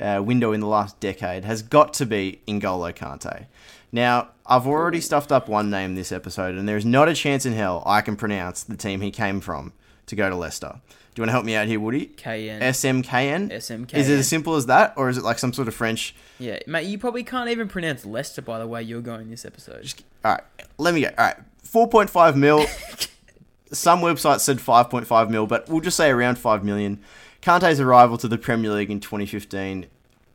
uh, 0.00 0.22
window 0.24 0.52
in 0.52 0.60
the 0.60 0.66
last 0.66 1.00
decade 1.00 1.44
has 1.44 1.62
got 1.62 1.92
to 1.94 2.06
be 2.06 2.40
N'Golo 2.46 2.94
Kante. 2.94 3.46
Now, 3.90 4.30
I've 4.46 4.66
already 4.66 5.00
stuffed 5.00 5.32
up 5.32 5.48
one 5.48 5.70
name 5.70 5.94
this 5.94 6.12
episode, 6.12 6.56
and 6.56 6.68
there 6.68 6.76
is 6.76 6.84
not 6.84 7.08
a 7.08 7.14
chance 7.14 7.46
in 7.46 7.52
hell 7.52 7.82
I 7.86 8.00
can 8.00 8.16
pronounce 8.16 8.62
the 8.62 8.76
team 8.76 9.00
he 9.00 9.10
came 9.10 9.40
from 9.40 9.72
to 10.06 10.16
go 10.16 10.28
to 10.28 10.36
Leicester. 10.36 10.80
Do 11.14 11.20
you 11.20 11.22
want 11.22 11.28
to 11.28 11.32
help 11.32 11.44
me 11.44 11.54
out 11.54 11.68
here, 11.68 11.78
Woody? 11.78 12.06
Caen. 12.06 12.60
SMKN? 12.60 13.62
SM 13.62 13.84
Caen. 13.84 14.00
Is 14.00 14.08
it 14.08 14.18
as 14.18 14.26
simple 14.26 14.56
as 14.56 14.66
that, 14.66 14.94
or 14.96 15.08
is 15.08 15.16
it 15.16 15.22
like 15.22 15.38
some 15.38 15.52
sort 15.52 15.68
of 15.68 15.74
French? 15.74 16.14
Yeah, 16.40 16.58
mate, 16.66 16.86
you 16.86 16.98
probably 16.98 17.22
can't 17.22 17.48
even 17.50 17.68
pronounce 17.68 18.04
Leicester 18.04 18.42
by 18.42 18.58
the 18.58 18.66
way 18.66 18.82
you're 18.82 19.00
going 19.00 19.30
this 19.30 19.44
episode. 19.44 19.94
All 20.24 20.32
right, 20.32 20.42
let 20.76 20.92
me 20.92 21.02
go. 21.02 21.10
All 21.16 21.26
right, 21.26 21.36
4.5 21.64 22.34
mil. 22.36 22.66
Some 23.72 24.00
websites 24.00 24.40
said 24.40 24.58
5.5 24.58 25.30
mil, 25.30 25.46
but 25.46 25.68
we'll 25.68 25.80
just 25.80 25.96
say 25.96 26.10
around 26.10 26.36
5 26.36 26.64
million. 26.64 27.00
Kante's 27.40 27.78
arrival 27.78 28.18
to 28.18 28.26
the 28.26 28.38
Premier 28.38 28.72
League 28.72 28.90
in 28.90 28.98
2015, 28.98 29.86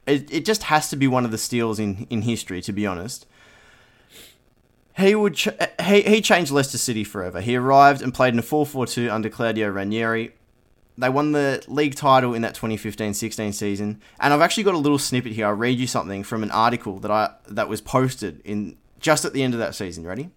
it, 0.07 0.33
it 0.33 0.45
just 0.45 0.63
has 0.63 0.89
to 0.89 0.95
be 0.95 1.07
one 1.07 1.25
of 1.25 1.31
the 1.31 1.37
steals 1.37 1.79
in, 1.79 2.07
in 2.09 2.21
history, 2.21 2.61
to 2.61 2.71
be 2.71 2.85
honest. 2.87 3.25
He 4.97 5.15
would 5.15 5.35
ch- 5.35 5.49
he, 5.81 6.01
he 6.01 6.21
changed 6.21 6.51
Leicester 6.51 6.77
City 6.77 7.03
forever. 7.03 7.41
He 7.41 7.55
arrived 7.55 8.01
and 8.01 8.13
played 8.13 8.33
in 8.33 8.39
a 8.39 8.43
4-4-2 8.43 9.11
under 9.11 9.29
Claudio 9.29 9.69
Ranieri. 9.69 10.33
They 10.99 11.09
won 11.09 11.31
the 11.31 11.63
league 11.67 11.95
title 11.95 12.33
in 12.33 12.41
that 12.41 12.55
2015-16 12.55 13.53
season. 13.53 14.01
And 14.19 14.33
I've 14.33 14.41
actually 14.41 14.63
got 14.63 14.75
a 14.75 14.79
little 14.79 14.99
snippet 14.99 15.31
here. 15.31 15.47
I'll 15.47 15.53
read 15.53 15.79
you 15.79 15.87
something 15.87 16.23
from 16.23 16.43
an 16.43 16.51
article 16.51 16.99
that 16.99 17.11
I 17.11 17.31
that 17.47 17.69
was 17.69 17.81
posted 17.81 18.41
in 18.43 18.77
just 18.99 19.23
at 19.23 19.33
the 19.33 19.41
end 19.43 19.53
of 19.53 19.59
that 19.59 19.75
season. 19.75 20.05
Ready? 20.05 20.29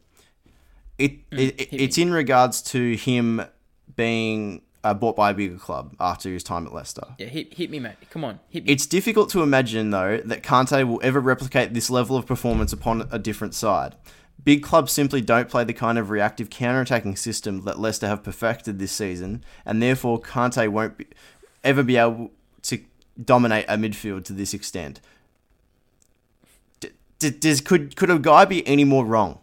It, 0.98 1.12
it, 1.32 1.60
it 1.60 1.68
it's 1.72 1.98
in 1.98 2.12
regards 2.12 2.62
to 2.62 2.94
him 2.96 3.42
being 3.96 4.62
uh, 4.84 4.94
bought 4.94 5.16
by 5.16 5.30
a 5.30 5.34
bigger 5.34 5.56
club 5.56 5.94
after 6.00 6.28
his 6.30 6.42
time 6.42 6.66
at 6.66 6.72
Leicester. 6.72 7.06
Yeah, 7.18 7.26
hit, 7.26 7.54
hit 7.54 7.70
me, 7.70 7.78
mate. 7.78 7.96
Come 8.10 8.24
on, 8.24 8.40
hit 8.48 8.64
me. 8.64 8.72
It's 8.72 8.86
difficult 8.86 9.30
to 9.30 9.42
imagine, 9.42 9.90
though, 9.90 10.18
that 10.18 10.42
Kante 10.42 10.86
will 10.86 11.00
ever 11.02 11.20
replicate 11.20 11.74
this 11.74 11.90
level 11.90 12.16
of 12.16 12.26
performance 12.26 12.72
upon 12.72 13.08
a 13.10 13.18
different 13.18 13.54
side. 13.54 13.94
Big 14.44 14.62
clubs 14.62 14.90
simply 14.92 15.20
don't 15.20 15.48
play 15.48 15.62
the 15.64 15.72
kind 15.72 15.98
of 15.98 16.10
reactive 16.10 16.50
counter-attacking 16.50 17.14
system 17.16 17.62
that 17.64 17.78
Leicester 17.78 18.08
have 18.08 18.24
perfected 18.24 18.78
this 18.78 18.90
season, 18.92 19.44
and 19.64 19.80
therefore 19.80 20.20
Kante 20.20 20.68
won't 20.68 20.98
be, 20.98 21.06
ever 21.62 21.82
be 21.82 21.96
able 21.96 22.30
to 22.62 22.80
dominate 23.24 23.66
a 23.68 23.76
midfield 23.76 24.24
to 24.24 24.32
this 24.32 24.52
extent. 24.52 25.00
D- 26.80 26.90
d- 27.18 27.30
does 27.30 27.60
could 27.60 27.94
could 27.96 28.10
a 28.10 28.18
guy 28.18 28.44
be 28.44 28.66
any 28.66 28.84
more 28.84 29.04
wrong? 29.04 29.38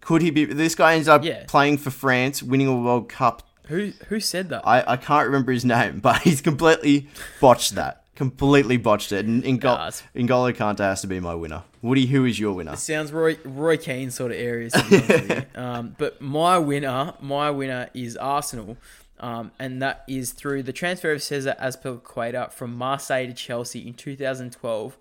Could 0.00 0.22
he 0.22 0.30
be? 0.30 0.44
This 0.46 0.74
guy 0.74 0.94
ends 0.94 1.08
up 1.08 1.24
Yeah. 1.24 1.44
playing 1.46 1.78
for 1.78 1.90
France, 1.90 2.42
winning 2.42 2.66
a 2.68 2.76
World 2.76 3.08
Cup. 3.08 3.42
who 3.68 3.92
who 4.08 4.20
said 4.20 4.48
that? 4.50 4.66
I, 4.66 4.84
I 4.92 4.96
can't 4.96 5.26
remember 5.26 5.52
his 5.52 5.64
name, 5.64 6.00
but 6.02 6.22
he's 6.22 6.40
completely 6.40 7.08
botched 7.40 7.74
that. 7.76 8.03
Completely 8.14 8.76
botched 8.76 9.10
it. 9.12 9.26
And 9.26 9.42
N'Golo, 9.42 9.62
Nah, 9.64 9.88
it's- 9.88 10.02
N'Golo 10.14 10.54
Kante 10.54 10.78
has 10.80 11.00
to 11.00 11.06
be 11.06 11.18
my 11.20 11.34
winner. 11.34 11.62
Woody, 11.82 12.06
who 12.06 12.24
is 12.24 12.38
your 12.38 12.52
winner? 12.52 12.76
Sounds 12.76 13.12
Roy 13.12 13.36
Roy 13.44 13.76
Keane 13.76 14.10
sort 14.10 14.30
of 14.32 14.38
areas. 14.38 14.72
To 14.72 14.82
be 14.88 14.96
honest 14.96 15.08
with 15.10 15.30
you. 15.54 15.60
um, 15.60 15.94
but 15.98 16.20
my 16.20 16.58
winner, 16.58 17.14
my 17.20 17.50
winner 17.50 17.88
is 17.92 18.16
Arsenal, 18.16 18.76
um, 19.20 19.50
and 19.58 19.82
that 19.82 20.04
is 20.06 20.30
through 20.32 20.62
the 20.62 20.72
transfer 20.72 21.10
of 21.12 21.22
Cesar 21.22 21.56
Azpilicueta 21.60 22.52
from 22.52 22.74
Marseille 22.76 23.26
to 23.26 23.34
Chelsea 23.34 23.86
in 23.86 23.94
2012. 23.94 24.96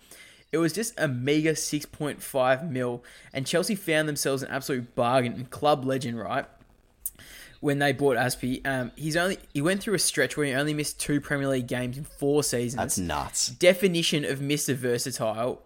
It 0.51 0.57
was 0.57 0.71
just 0.73 0.93
a 0.99 1.07
meager 1.07 1.53
6.5 1.53 2.69
mil, 2.69 3.03
and 3.33 3.45
Chelsea 3.47 3.75
found 3.75 4.07
themselves 4.07 4.43
an 4.43 4.49
absolute 4.51 4.93
bargain 4.95 5.33
and 5.33 5.49
club 5.49 5.83
legend, 5.85 6.19
right? 6.19 6.45
When 7.63 7.79
they 7.79 7.93
bought 7.93 8.17
Azpi. 8.17 8.65
Um, 8.67 8.91
he's 8.97 9.15
only 9.15 9.39
he 9.53 9.61
went 9.61 9.81
through 9.81 9.93
a 9.93 9.99
stretch 9.99 10.35
where 10.35 10.45
he 10.45 10.53
only 10.53 10.73
missed 10.73 10.99
two 10.99 11.21
Premier 11.21 11.47
League 11.47 11.67
games 11.67 11.97
in 11.97 12.03
four 12.03 12.43
seasons. 12.43 12.75
That's 12.75 12.97
nuts. 12.97 13.47
Definition 13.47 14.25
of 14.25 14.39
Mr. 14.39 14.75
Versatile. 14.75 15.61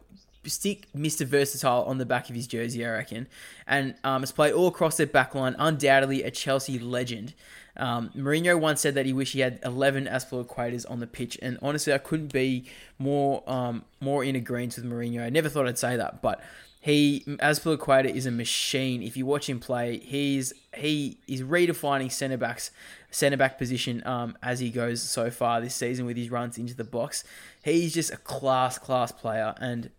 Stick 0.45 0.88
Mr. 0.95 1.25
Versatile 1.25 1.83
on 1.83 1.97
the 1.97 2.05
back 2.05 2.29
of 2.29 2.36
his 2.36 2.47
jersey, 2.47 2.86
I 2.86 2.91
reckon. 2.91 3.27
And 3.65 3.95
um, 4.03 4.21
has 4.21 4.31
played 4.31 4.53
all 4.53 4.67
across 4.67 4.95
their 4.95 5.07
backline. 5.07 5.55
Undoubtedly 5.57 6.23
a 6.23 6.31
Chelsea 6.31 6.79
legend. 6.79 7.33
Um, 7.77 8.10
Mourinho 8.15 8.60
once 8.60 8.81
said 8.81 8.95
that 8.95 9.05
he 9.05 9.13
wished 9.13 9.33
he 9.33 9.39
had 9.39 9.60
11 9.63 10.05
Azpilicuetas 10.05 10.89
on 10.89 10.99
the 10.99 11.07
pitch, 11.07 11.38
and 11.41 11.57
honestly, 11.62 11.93
I 11.93 11.99
couldn't 11.99 12.33
be 12.33 12.65
more 12.97 13.43
um, 13.47 13.86
more 14.01 14.23
in 14.23 14.36
agreement 14.36 14.75
with 14.75 14.86
Mourinho. 14.86 15.23
I 15.23 15.29
never 15.29 15.47
thought 15.47 15.67
I'd 15.67 15.77
say 15.77 15.95
that, 15.95 16.21
but 16.21 16.41
he 16.88 17.21
Azpilicueta 17.28 18.10
is 18.10 18.26
a 18.26 18.32
machine. 18.32 19.04
If 19.04 19.17
you 19.17 19.26
watch 19.26 19.50
him 19.50 19.60
play, 19.60 19.97
he's 19.97 20.54
he 20.73 21.17
is 21.28 21.41
redefining 21.43 22.10
centre 22.10 22.38
backs 22.38 22.71
centre 23.12 23.36
back 23.36 23.58
position 23.58 24.02
um, 24.06 24.38
as 24.41 24.62
he 24.62 24.69
goes 24.69 25.02
so 25.02 25.30
far 25.30 25.60
this 25.60 25.76
season 25.76 26.06
with 26.06 26.15
his 26.15 26.32
runs 26.32 26.58
into 26.58 26.73
the 26.73 26.86
box. 26.86 27.26
He's 27.62 27.93
just 27.93 28.13
a 28.13 28.15
class 28.15 28.78
class 28.78 29.12
player 29.12 29.54
and 29.60 29.89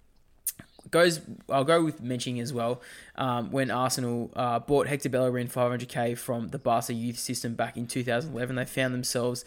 goes. 0.91 1.21
I'll 1.51 1.63
go 1.63 1.85
with 1.85 2.01
mentioning 2.01 2.41
as 2.41 2.55
well 2.55 2.81
um, 3.17 3.51
when 3.51 3.71
Arsenal 3.71 4.31
uh, 4.35 4.59
bought 4.59 4.87
Hector 4.87 5.11
Bellerin 5.11 5.49
500k 5.49 6.17
from 6.17 6.49
the 6.49 6.59
Barca 6.59 6.95
youth 6.95 7.19
system 7.19 7.55
back 7.55 7.77
in 7.77 7.87
2011. 7.87 8.57
They 8.57 8.65
found 8.65 8.95
themselves 8.95 9.45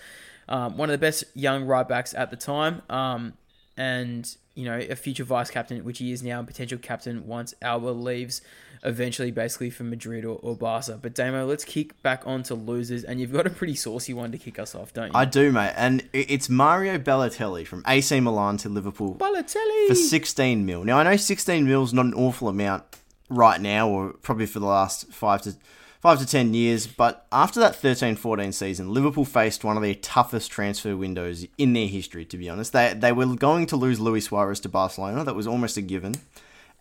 um, 0.48 0.78
one 0.78 0.90
of 0.90 0.94
the 0.94 1.04
best 1.04 1.24
young 1.34 1.66
right 1.66 1.88
backs 1.88 2.14
at 2.14 2.30
the 2.30 2.38
time, 2.38 2.84
um, 2.88 3.34
and 3.82 4.36
you 4.54 4.66
know 4.66 4.78
a 4.78 4.96
future 4.96 5.24
vice 5.24 5.50
captain, 5.50 5.84
which 5.84 5.98
he 5.98 6.12
is 6.12 6.22
now, 6.22 6.42
a 6.42 6.44
potential 6.44 6.78
captain 6.78 7.26
once 7.26 7.56
Alba 7.62 7.88
leaves. 7.88 8.42
Eventually, 8.84 9.30
basically 9.30 9.70
for 9.70 9.84
Madrid 9.84 10.26
or, 10.26 10.40
or 10.42 10.56
Barca. 10.56 10.98
But 11.00 11.14
Damo, 11.14 11.46
let's 11.46 11.64
kick 11.64 12.02
back 12.02 12.24
on 12.26 12.42
to 12.44 12.56
losers, 12.56 13.04
and 13.04 13.20
you've 13.20 13.32
got 13.32 13.46
a 13.46 13.52
pretty 13.52 13.76
saucy 13.76 14.12
one 14.12 14.32
to 14.32 14.40
kick 14.40 14.58
us 14.58 14.74
off, 14.74 14.92
don't 14.92 15.10
you? 15.10 15.12
I 15.14 15.26
do, 15.26 15.52
mate. 15.52 15.74
And 15.76 16.04
it's 16.14 16.50
Mario 16.50 16.98
Balotelli 16.98 17.68
from 17.68 17.84
AC 17.88 18.20
Milan 18.20 18.58
to 18.58 18.70
Liverpool 18.70 19.16
Balotelli 19.16 19.88
for 19.88 19.94
16 19.94 20.66
mil. 20.66 20.84
Now, 20.84 20.98
I 20.98 21.04
know 21.04 21.16
16 21.16 21.64
mil 21.64 21.84
is 21.84 21.94
not 21.94 22.06
an 22.06 22.16
awful 22.16 22.48
amount 22.48 22.84
right 23.30 23.62
now, 23.62 23.88
or 23.88 24.14
probably 24.14 24.48
for 24.48 24.60
the 24.60 24.66
last 24.66 25.14
five 25.14 25.44
to 25.44 25.56
five 26.02 26.20
to 26.20 26.26
10 26.26 26.54
years, 26.56 26.88
but 26.88 27.28
after 27.32 27.60
that 27.60 27.80
13-14 27.80 28.54
season, 28.54 28.92
Liverpool 28.92 29.24
faced 29.24 29.64
one 29.64 29.78
of 29.78 29.84
the 29.84 29.94
toughest 29.96 30.52
transfer 30.52 30.98
windows 30.98 31.46
in 31.60 31.74
their 31.74 31.88
history, 31.88 32.26
to 32.26 32.38
be 32.38 32.50
honest. 32.50 32.74
They, 32.74 32.94
they 32.96 33.12
were 33.12 33.36
going 33.36 33.68
to 33.68 33.76
lose 33.76 34.00
Luis 34.00 34.26
Suarez 34.26 34.60
to 34.62 34.70
Barcelona. 34.70 35.24
That 35.24 35.36
was 35.36 35.46
almost 35.46 35.78
a 35.78 35.82
given. 35.82 36.16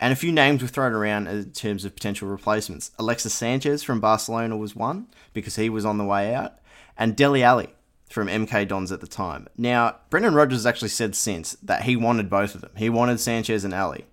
And 0.00 0.14
a 0.14 0.16
few 0.16 0.32
names 0.32 0.62
were 0.62 0.68
thrown 0.68 0.94
around 0.94 1.26
in 1.26 1.52
terms 1.52 1.84
of 1.84 1.94
potential 1.94 2.28
replacements. 2.28 2.92
Alexis 2.98 3.34
Sanchez 3.34 3.82
from 3.82 4.00
Barcelona 4.00 4.56
was 4.56 4.74
one 4.74 5.06
because 5.34 5.56
he 5.56 5.68
was 5.68 5.84
on 5.84 5.98
the 5.98 6.04
way 6.06 6.34
out, 6.34 6.54
and 6.96 7.14
Dele 7.14 7.42
Alli 7.42 7.68
from 8.08 8.26
MK 8.26 8.66
Dons 8.66 8.90
at 8.90 9.02
the 9.02 9.06
time. 9.06 9.46
Now, 9.58 9.96
Brendan 10.08 10.34
Rodgers 10.34 10.64
actually 10.64 10.88
said 10.88 11.14
since 11.14 11.52
that 11.62 11.82
he 11.82 11.94
wanted 11.94 12.30
both 12.30 12.54
of 12.54 12.62
them. 12.62 12.72
He 12.76 12.88
wanted 12.88 13.20
Sanchez 13.20 13.62
and 13.64 13.74
Alli. 13.74 14.06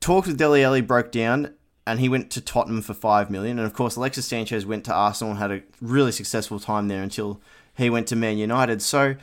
Talks 0.00 0.26
with 0.26 0.38
Dele 0.38 0.64
Alli 0.64 0.80
broke 0.80 1.12
down, 1.12 1.54
and 1.90 2.00
he 2.00 2.08
went 2.08 2.30
to 2.30 2.40
Tottenham 2.40 2.82
for 2.82 2.94
five 2.94 3.30
million. 3.30 3.58
And 3.58 3.66
of 3.66 3.74
course, 3.74 3.96
Alexis 3.96 4.26
Sanchez 4.26 4.64
went 4.64 4.84
to 4.84 4.94
Arsenal 4.94 5.32
and 5.32 5.40
had 5.40 5.50
a 5.50 5.62
really 5.80 6.12
successful 6.12 6.60
time 6.60 6.88
there 6.88 7.02
until 7.02 7.40
he 7.76 7.90
went 7.90 8.06
to 8.08 8.16
Man 8.16 8.38
United. 8.38 8.82
So. 8.82 9.16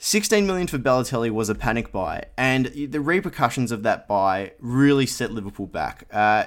16 0.00 0.46
million 0.46 0.68
for 0.68 0.78
Balotelli 0.78 1.28
was 1.28 1.48
a 1.48 1.56
panic 1.56 1.90
buy, 1.90 2.22
and 2.36 2.66
the 2.66 3.00
repercussions 3.00 3.72
of 3.72 3.82
that 3.82 4.06
buy 4.06 4.52
really 4.60 5.06
set 5.06 5.32
Liverpool 5.32 5.66
back. 5.66 6.04
Uh, 6.12 6.44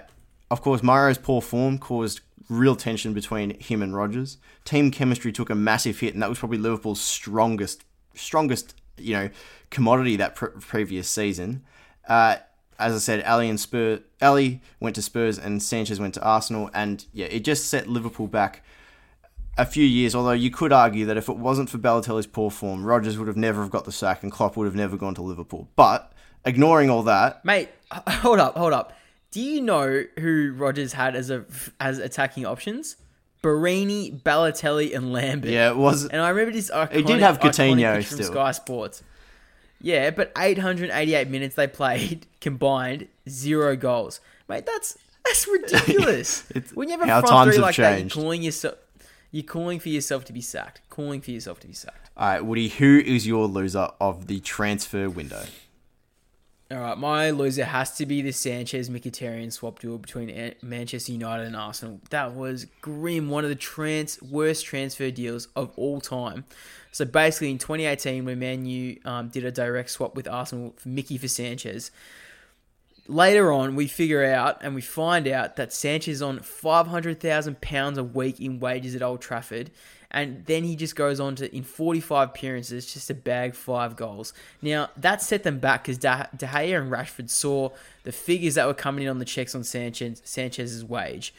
of 0.50 0.62
course, 0.62 0.82
Mario's 0.82 1.18
poor 1.18 1.42
form 1.42 1.78
caused 1.78 2.22
real 2.52 2.76
tension 2.76 3.14
between 3.14 3.58
him 3.60 3.82
and 3.82 3.96
Rodgers. 3.96 4.38
Team 4.66 4.92
chemistry 4.92 5.32
took 5.32 5.50
a 5.50 5.56
massive 5.56 6.00
hit, 6.00 6.14
and 6.14 6.22
that 6.22 6.30
was 6.30 6.38
probably 6.38 6.58
Liverpool's 6.58 7.02
strongest, 7.02 7.84
strongest, 8.14 8.76
you 8.98 9.14
know, 9.14 9.30
commodity 9.70 10.18
that 10.18 10.36
pre- 10.36 10.50
previous 10.60 11.10
season. 11.10 11.64
Uh, 12.08 12.38
as 12.82 12.94
I 12.94 12.98
said, 12.98 13.22
Alli 13.22 13.50
and 13.50 13.60
Spurs, 13.60 14.00
Alli 14.20 14.62
went 14.80 14.96
to 14.96 15.02
Spurs, 15.02 15.38
and 15.38 15.62
Sanchez 15.62 16.00
went 16.00 16.14
to 16.16 16.24
Arsenal, 16.24 16.70
and 16.74 17.06
yeah, 17.14 17.28
it 17.28 17.42
just 17.42 17.70
set 17.70 17.88
Liverpool 17.88 18.28
back 18.28 18.64
a 19.58 19.66
few 19.66 19.86
years. 19.86 20.16
Although 20.16 20.32
you 20.32 20.52
could 20.52 20.74
argue 20.74 21.06
that 21.06 21.18
if 21.18 21.30
it 21.30 21.38
wasn't 21.38 21.70
for 21.70 21.78
Balotelli's 21.78 22.28
poor 22.28 22.50
form, 22.50 22.84
Rodgers 22.84 23.18
would 23.18 23.28
have 23.28 23.38
never 23.38 23.62
have 23.62 23.72
got 23.72 23.86
the 23.86 23.92
sack, 23.92 24.24
and 24.24 24.32
Klopp 24.32 24.58
would 24.58 24.66
have 24.66 24.76
never 24.76 24.98
gone 24.98 25.16
to 25.16 25.22
Liverpool. 25.22 25.70
But 25.76 26.12
ignoring 26.44 26.90
all 26.90 27.04
that, 27.04 27.46
mate, 27.46 27.70
hold 27.92 28.40
up, 28.40 28.58
hold 28.58 28.74
up. 28.74 28.94
Do 29.32 29.42
you 29.42 29.62
know 29.62 30.04
who 30.20 30.54
Rodgers 30.58 30.94
had 30.94 31.16
as 31.16 31.30
a 31.30 31.46
as 31.80 32.00
attacking 32.00 32.46
options? 32.46 32.98
Borini, 33.44 34.22
Balotelli, 34.22 34.96
and 34.96 35.12
Lambert. 35.12 35.50
Yeah, 35.50 35.72
it 35.72 35.78
was. 35.78 36.06
And 36.06 36.22
I 36.22 36.30
remember 36.30 36.52
this. 36.52 36.70
Iconic, 36.70 36.94
he 36.94 37.02
did 37.02 37.22
have 37.22 37.40
Coutinho 37.40 38.04
from 38.04 38.18
still. 38.18 38.32
Sky 38.32 38.52
Sports. 38.52 39.04
Yeah, 39.82 40.12
but 40.12 40.32
888 40.38 41.28
minutes 41.30 41.56
they 41.56 41.68
played 41.68 42.28
combined, 42.42 43.08
zero 43.28 43.76
goals. 43.76 44.20
Mate, 44.48 44.66
that's 44.66 44.98
that's 45.26 45.48
ridiculous. 45.48 46.44
when 46.74 46.90
you 46.90 46.98
have 46.98 47.24
a 47.24 47.28
front 47.28 47.52
three 47.52 47.62
like 47.62 47.76
changed. 47.76 48.12
that, 48.12 48.16
you're 48.16 48.24
calling 48.24 48.42
yourself 48.42 48.76
you're 49.32 49.44
calling 49.44 49.80
for 49.80 49.90
yourself 49.90 50.26
to 50.26 50.34
be 50.34 50.42
sacked. 50.42 50.82
Calling 50.90 51.22
for 51.22 51.32
yourself 51.32 51.60
to 51.62 51.68
be 51.68 51.74
sacked. 51.74 52.10
All 52.18 52.28
right, 52.28 52.42
Woody, 52.42 52.68
who 52.68 53.00
is 53.00 53.26
your 53.26 53.48
loser 53.48 53.90
of 54.00 54.28
the 54.28 54.42
transfer 54.42 55.10
window? 55.10 55.46
All 56.72 56.78
right, 56.78 56.98
my 56.98 57.32
loser 57.32 57.66
has 57.66 57.92
to 57.98 58.06
be 58.06 58.22
the 58.22 58.32
Sanchez 58.32 58.90
Mkhitaryan 58.90 59.52
swap 59.52 59.80
deal 59.80 59.98
between 59.98 60.54
Manchester 60.62 61.12
United 61.12 61.48
and 61.48 61.56
Arsenal. 61.56 62.00
That 62.12 62.34
was 62.34 62.66
grim, 62.80 63.30
one 63.30 63.44
of 63.44 63.50
the 63.50 63.58
trans 63.58 64.22
worst 64.22 64.64
transfer 64.64 65.12
deals 65.12 65.50
of 65.54 65.74
all 65.76 66.00
time. 66.00 66.46
So 66.94 67.04
basically, 67.04 67.52
in 67.52 67.58
2018, 67.58 68.24
when 68.24 68.40
Man 68.40 68.66
U 68.66 68.98
um, 69.04 69.28
did 69.28 69.44
a 69.44 69.52
direct 69.52 69.90
swap 69.90 70.16
with 70.16 70.30
Arsenal 70.30 70.74
for 70.78 70.88
Mickey 70.88 71.18
for 71.18 71.28
Sanchez, 71.28 71.92
later 73.06 73.52
on 73.52 73.76
we 73.76 73.88
figure 73.88 74.24
out 74.24 74.64
and 74.64 74.74
we 74.74 74.82
find 74.82 75.28
out 75.28 75.58
that 75.58 75.74
Sanchez 75.74 76.16
is 76.16 76.22
on 76.22 76.40
five 76.40 76.88
hundred 76.88 77.20
thousand 77.20 77.60
pounds 77.60 77.98
a 77.98 78.04
week 78.04 78.40
in 78.40 78.62
wages 78.62 78.96
at 78.96 79.02
Old 79.02 79.20
Trafford, 79.20 79.72
and 80.12 80.46
then 80.46 80.64
he 80.64 80.76
just 80.76 80.96
goes 80.96 81.20
on 81.20 81.36
to 81.38 81.56
in 81.56 81.64
45 81.64 82.30
appearances 82.30 82.92
just 82.92 83.08
to 83.08 83.14
bag 83.14 83.56
five 83.56 83.96
goals. 83.96 84.34
Now 84.62 84.90
that 84.98 85.22
set 85.22 85.44
them 85.44 85.60
back 85.60 85.84
because 85.84 85.98
De-, 85.98 86.30
Gea 86.38 86.80
and 86.80 86.92
Rashford 86.92 87.30
saw 87.30 87.70
the 88.04 88.12
figures 88.12 88.56
that 88.56 88.68
were 88.68 88.74
coming 88.74 89.04
in 89.04 89.10
on 89.10 89.20
the 89.20 89.26
checks 89.26 89.56
on 89.56 89.64
Sanchez 89.64 90.22
Sanchez's 90.24 90.84
wage. 90.86 91.34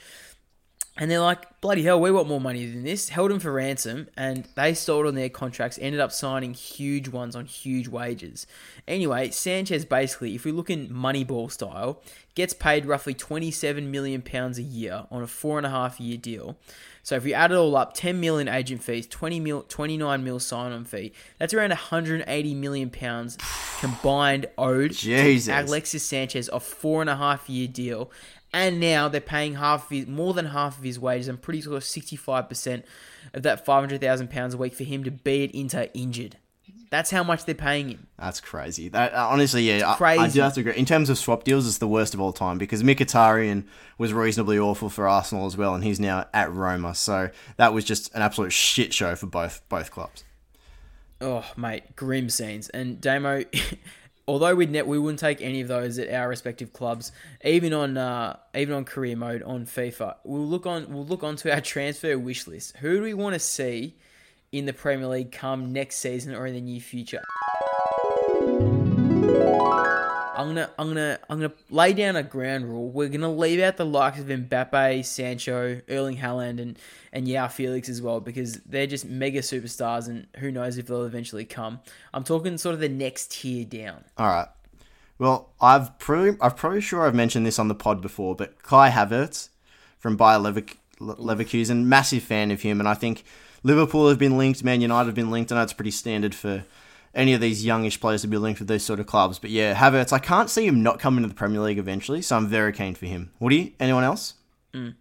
And 0.99 1.11
they're 1.11 1.21
like, 1.21 1.61
bloody 1.63 1.83
hell, 1.85 1.99
we 1.99 2.11
want 2.11 2.29
more 2.29 2.41
money 2.41 2.67
than 2.67 2.85
this. 2.85 3.09
Held 3.09 3.31
him 3.31 3.41
for 3.41 3.51
ransom, 3.51 4.09
and 4.15 4.47
they 4.57 4.75
stalled 4.75 5.07
on 5.07 5.15
their 5.15 5.31
contracts, 5.31 5.79
ended 5.81 6.01
up 6.01 6.13
signing 6.13 6.53
huge 6.53 7.09
ones 7.09 7.35
on 7.35 7.47
huge 7.47 7.89
wages. 7.89 8.47
Anyway, 8.87 9.31
Sanchez 9.31 9.87
basically, 9.87 10.35
if 10.35 10.45
we 10.45 10.53
look 10.53 10.69
in 10.69 10.89
Moneyball 10.91 11.51
style, 11.51 12.03
gets 12.35 12.53
paid 12.53 12.85
roughly 12.85 13.15
£27 13.15 13.87
million 13.87 14.23
a 14.27 14.61
year 14.61 15.07
on 15.11 15.23
a 15.23 15.27
four 15.27 15.57
and 15.57 15.67
a 15.67 15.71
half 15.71 15.99
year 15.99 16.19
deal. 16.19 16.59
So 17.03 17.17
if 17.17 17.25
we 17.25 17.35
add 17.35 17.51
it 17.51 17.57
all 17.57 17.75
up, 17.75 17.95
10 17.95 18.21
million 18.21 18.49
agent 18.49 18.83
fees, 18.83 19.07
20 19.07 19.41
mil, 19.41 19.63
29 19.63 20.23
mil 20.23 20.39
sign-on 20.39 20.85
fee, 20.85 21.13
that's 21.39 21.53
around 21.53 21.71
180 21.71 22.55
million 22.55 22.91
pounds 22.91 23.39
combined 23.81 24.47
owed 24.57 24.93
Jesus. 24.93 25.47
to 25.47 25.63
Alexis 25.63 26.05
Sanchez 26.05 26.49
a 26.53 26.61
four 26.61 27.01
and 27.01 27.11
a 27.11 27.17
half 27.17 27.49
year 27.51 27.67
deal. 27.67 28.11
And 28.55 28.81
now 28.81 29.09
they're 29.09 29.21
paying 29.21 29.55
half 29.55 29.85
of 29.85 29.91
his, 29.91 30.07
more 30.07 30.35
than 30.35 30.47
half 30.47 30.79
of 30.79 30.85
his 30.85 30.99
wages. 30.99 31.29
I'm 31.29 31.39
pretty 31.39 31.63
sure 31.63 31.81
65% 31.81 32.83
of 33.33 33.43
that 33.43 33.65
500,000 33.65 34.31
pounds 34.31 34.55
a 34.55 34.59
week 34.59 34.75
for 34.75 34.85
him 34.85 35.05
to 35.05 35.11
be 35.11 35.45
at 35.45 35.51
Inter 35.53 35.89
injured. 35.95 36.37
That's 36.91 37.11
how 37.11 37.25
much 37.25 37.47
they're 37.47 37.55
paying 37.55 37.89
him. 37.89 38.07
That's 38.19 38.39
crazy. 38.39 38.91
That 38.91 39.15
uh, 39.15 39.29
honestly, 39.31 39.63
yeah, 39.63 39.95
crazy. 39.97 40.21
I, 40.21 40.25
I, 40.25 40.29
do 40.29 40.41
have 40.43 40.53
to 40.55 40.61
agree. 40.61 40.77
In 40.77 40.85
terms 40.85 41.09
of 41.09 41.17
swap 41.17 41.43
deals, 41.43 41.67
it's 41.67 41.79
the 41.79 41.89
worst 41.89 42.13
of 42.13 42.21
all 42.21 42.35
time 42.35 42.59
because 42.59 42.83
Mkhitaryan 42.83 43.65
was 43.97 44.13
reasonably 44.13 44.59
awful 44.59 44.91
for 44.91 45.09
Arsenal 45.09 45.47
as 45.47 45.57
well, 45.57 45.75
and 45.75 45.83
he's 45.83 45.99
now 45.99 46.27
at 46.35 46.53
Roma. 46.53 46.95
So 46.95 47.31
that 47.57 47.73
was 47.73 47.87
just 47.87 48.15
an 48.15 48.21
absolute 48.21 48.53
shit 48.53 48.93
show 48.93 49.15
for 49.17 49.25
both 49.25 49.67
both 49.71 49.91
clubs. 49.91 50.25
Oh, 51.23 51.45
mate, 51.57 51.97
grim 51.97 52.29
scenes. 52.29 52.69
And 52.71 53.01
Damo, 53.01 53.45
although 54.27 54.55
we'd 54.55 54.71
net, 54.71 54.87
we 54.87 54.99
wouldn't 54.99 55.21
take 55.21 55.41
any 55.41 55.61
of 55.61 55.69
those 55.69 55.99
at 55.99 56.13
our 56.13 56.29
respective 56.29 56.73
clubs, 56.73 57.13
even 57.45 57.73
on 57.73 57.97
uh, 57.97 58.37
even 58.55 58.75
on 58.75 58.85
career 58.85 59.17
mode 59.17 59.43
on 59.43 59.67
FIFA. 59.67 60.17
We'll 60.25 60.47
look 60.47 60.67
on 60.67 60.93
we'll 60.93 61.07
look 61.07 61.23
onto 61.23 61.51
our 61.51 61.61
transfer 61.61 62.19
wish 62.19 62.47
list. 62.47 62.77
Who 62.79 62.97
do 62.97 63.03
we 63.03 63.15
want 63.15 63.35
to 63.35 63.41
see? 63.41 63.97
in 64.53 64.67
the 64.67 64.73
Premier 64.73 65.09
League 65.09 65.33
come 65.33 65.73
next 65.73 65.97
season 65.97 66.35
or 66.35 66.47
in 66.47 66.55
the 66.55 66.61
near 66.61 66.81
future. 66.81 67.23
I'm 70.43 70.49
gonna, 70.49 70.71
I'm 70.79 70.89
gonna, 70.89 71.19
I'm 71.31 71.41
gonna 71.41 71.53
lay 71.71 71.93
down 71.93 72.17
a 72.17 72.23
ground 72.23 72.69
rule. 72.69 72.91
We're 72.91 73.09
gonna 73.09 73.33
leave 73.33 73.61
out 73.61 73.77
the 73.77 73.87
likes 73.87 74.19
of 74.19 74.27
Mbappe, 74.27 75.05
Sancho, 75.05 75.81
Erling 75.89 76.19
Haaland, 76.19 76.61
and 76.61 76.79
and 77.13 77.27
Joao 77.27 77.49
Felix 77.49 77.89
as 77.89 78.03
well 78.03 78.21
because 78.21 78.57
they're 78.67 78.87
just 78.87 79.05
mega 79.05 79.41
superstars, 79.41 80.09
and 80.09 80.27
who 80.39 80.51
knows 80.51 80.79
if 80.79 80.87
they'll 80.87 81.05
eventually 81.05 81.45
come. 81.45 81.81
I'm 82.13 82.25
talking 82.25 82.59
sort 82.59 82.75
of 82.75 82.81
the 82.81 82.89
next 82.89 83.33
tier 83.33 83.65
down. 83.65 84.05
All 84.19 84.27
right. 84.27 84.49
Well, 85.19 85.51
I've 85.61 85.99
probably, 85.99 86.37
I'm 86.41 86.53
probably 86.53 86.81
sure 86.81 87.07
I've 87.07 87.15
mentioned 87.15 87.47
this 87.47 87.59
on 87.59 87.69
the 87.69 87.75
pod 87.75 88.01
before, 88.01 88.35
but 88.35 88.63
Kai 88.63 88.91
Havertz 88.91 89.51
from 89.99 90.17
Bayer 90.17 90.39
Leverkusen, 90.39 91.85
massive 91.85 92.25
fan 92.25 92.51
of 92.51 92.63
him, 92.63 92.81
and 92.81 92.89
I 92.89 92.95
think 92.95 93.23
Liverpool 93.63 94.09
have 94.09 94.19
been 94.19 94.37
linked, 94.37 94.65
Man 94.65 94.81
United 94.81 95.07
have 95.07 95.15
been 95.15 95.31
linked. 95.31 95.53
I 95.53 95.57
know 95.57 95.63
it's 95.63 95.73
pretty 95.73 95.93
standard 95.93 96.35
for 96.35 96.65
any 97.15 97.35
of 97.35 97.41
these 97.41 97.65
youngish 97.65 98.01
players 98.01 98.23
to 98.23 98.29
be 98.29 98.37
linked 98.39 98.61
with 98.61 98.69
these 98.69 98.85
sort 98.85 99.01
of 99.01 99.07
clubs. 99.07 99.39
But 99.39 99.51
yeah, 99.51 99.75
Havertz, 99.75 100.13
I 100.13 100.19
can't 100.19 100.51
see 100.51 100.67
him 100.67 100.83
not 100.83 100.99
coming 100.99 101.23
to 101.23 101.29
the 101.29 101.35
Premier 101.35 101.61
League 101.61 101.79
eventually, 101.79 102.23
so 102.23 102.37
I'm 102.37 102.47
very 102.47 102.73
keen 102.73 102.95
for 102.95 103.07
him. 103.07 103.31
Woody, 103.39 103.75
anyone 103.79 104.05
else? 104.05 104.35
Mm. 104.73 104.95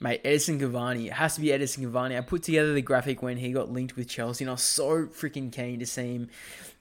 Mate, 0.00 0.20
Edison 0.24 0.58
Cavani. 0.58 1.06
It 1.06 1.12
has 1.14 1.34
to 1.36 1.40
be 1.40 1.52
Edison 1.52 1.84
Cavani. 1.84 2.18
I 2.18 2.20
put 2.20 2.42
together 2.42 2.74
the 2.74 2.82
graphic 2.82 3.22
when 3.22 3.38
he 3.38 3.52
got 3.52 3.70
linked 3.70 3.96
with 3.96 4.08
Chelsea, 4.08 4.44
and 4.44 4.50
I 4.50 4.54
was 4.54 4.62
so 4.62 5.06
freaking 5.06 5.52
keen 5.52 5.78
to 5.78 5.86
see 5.86 6.14
him 6.14 6.28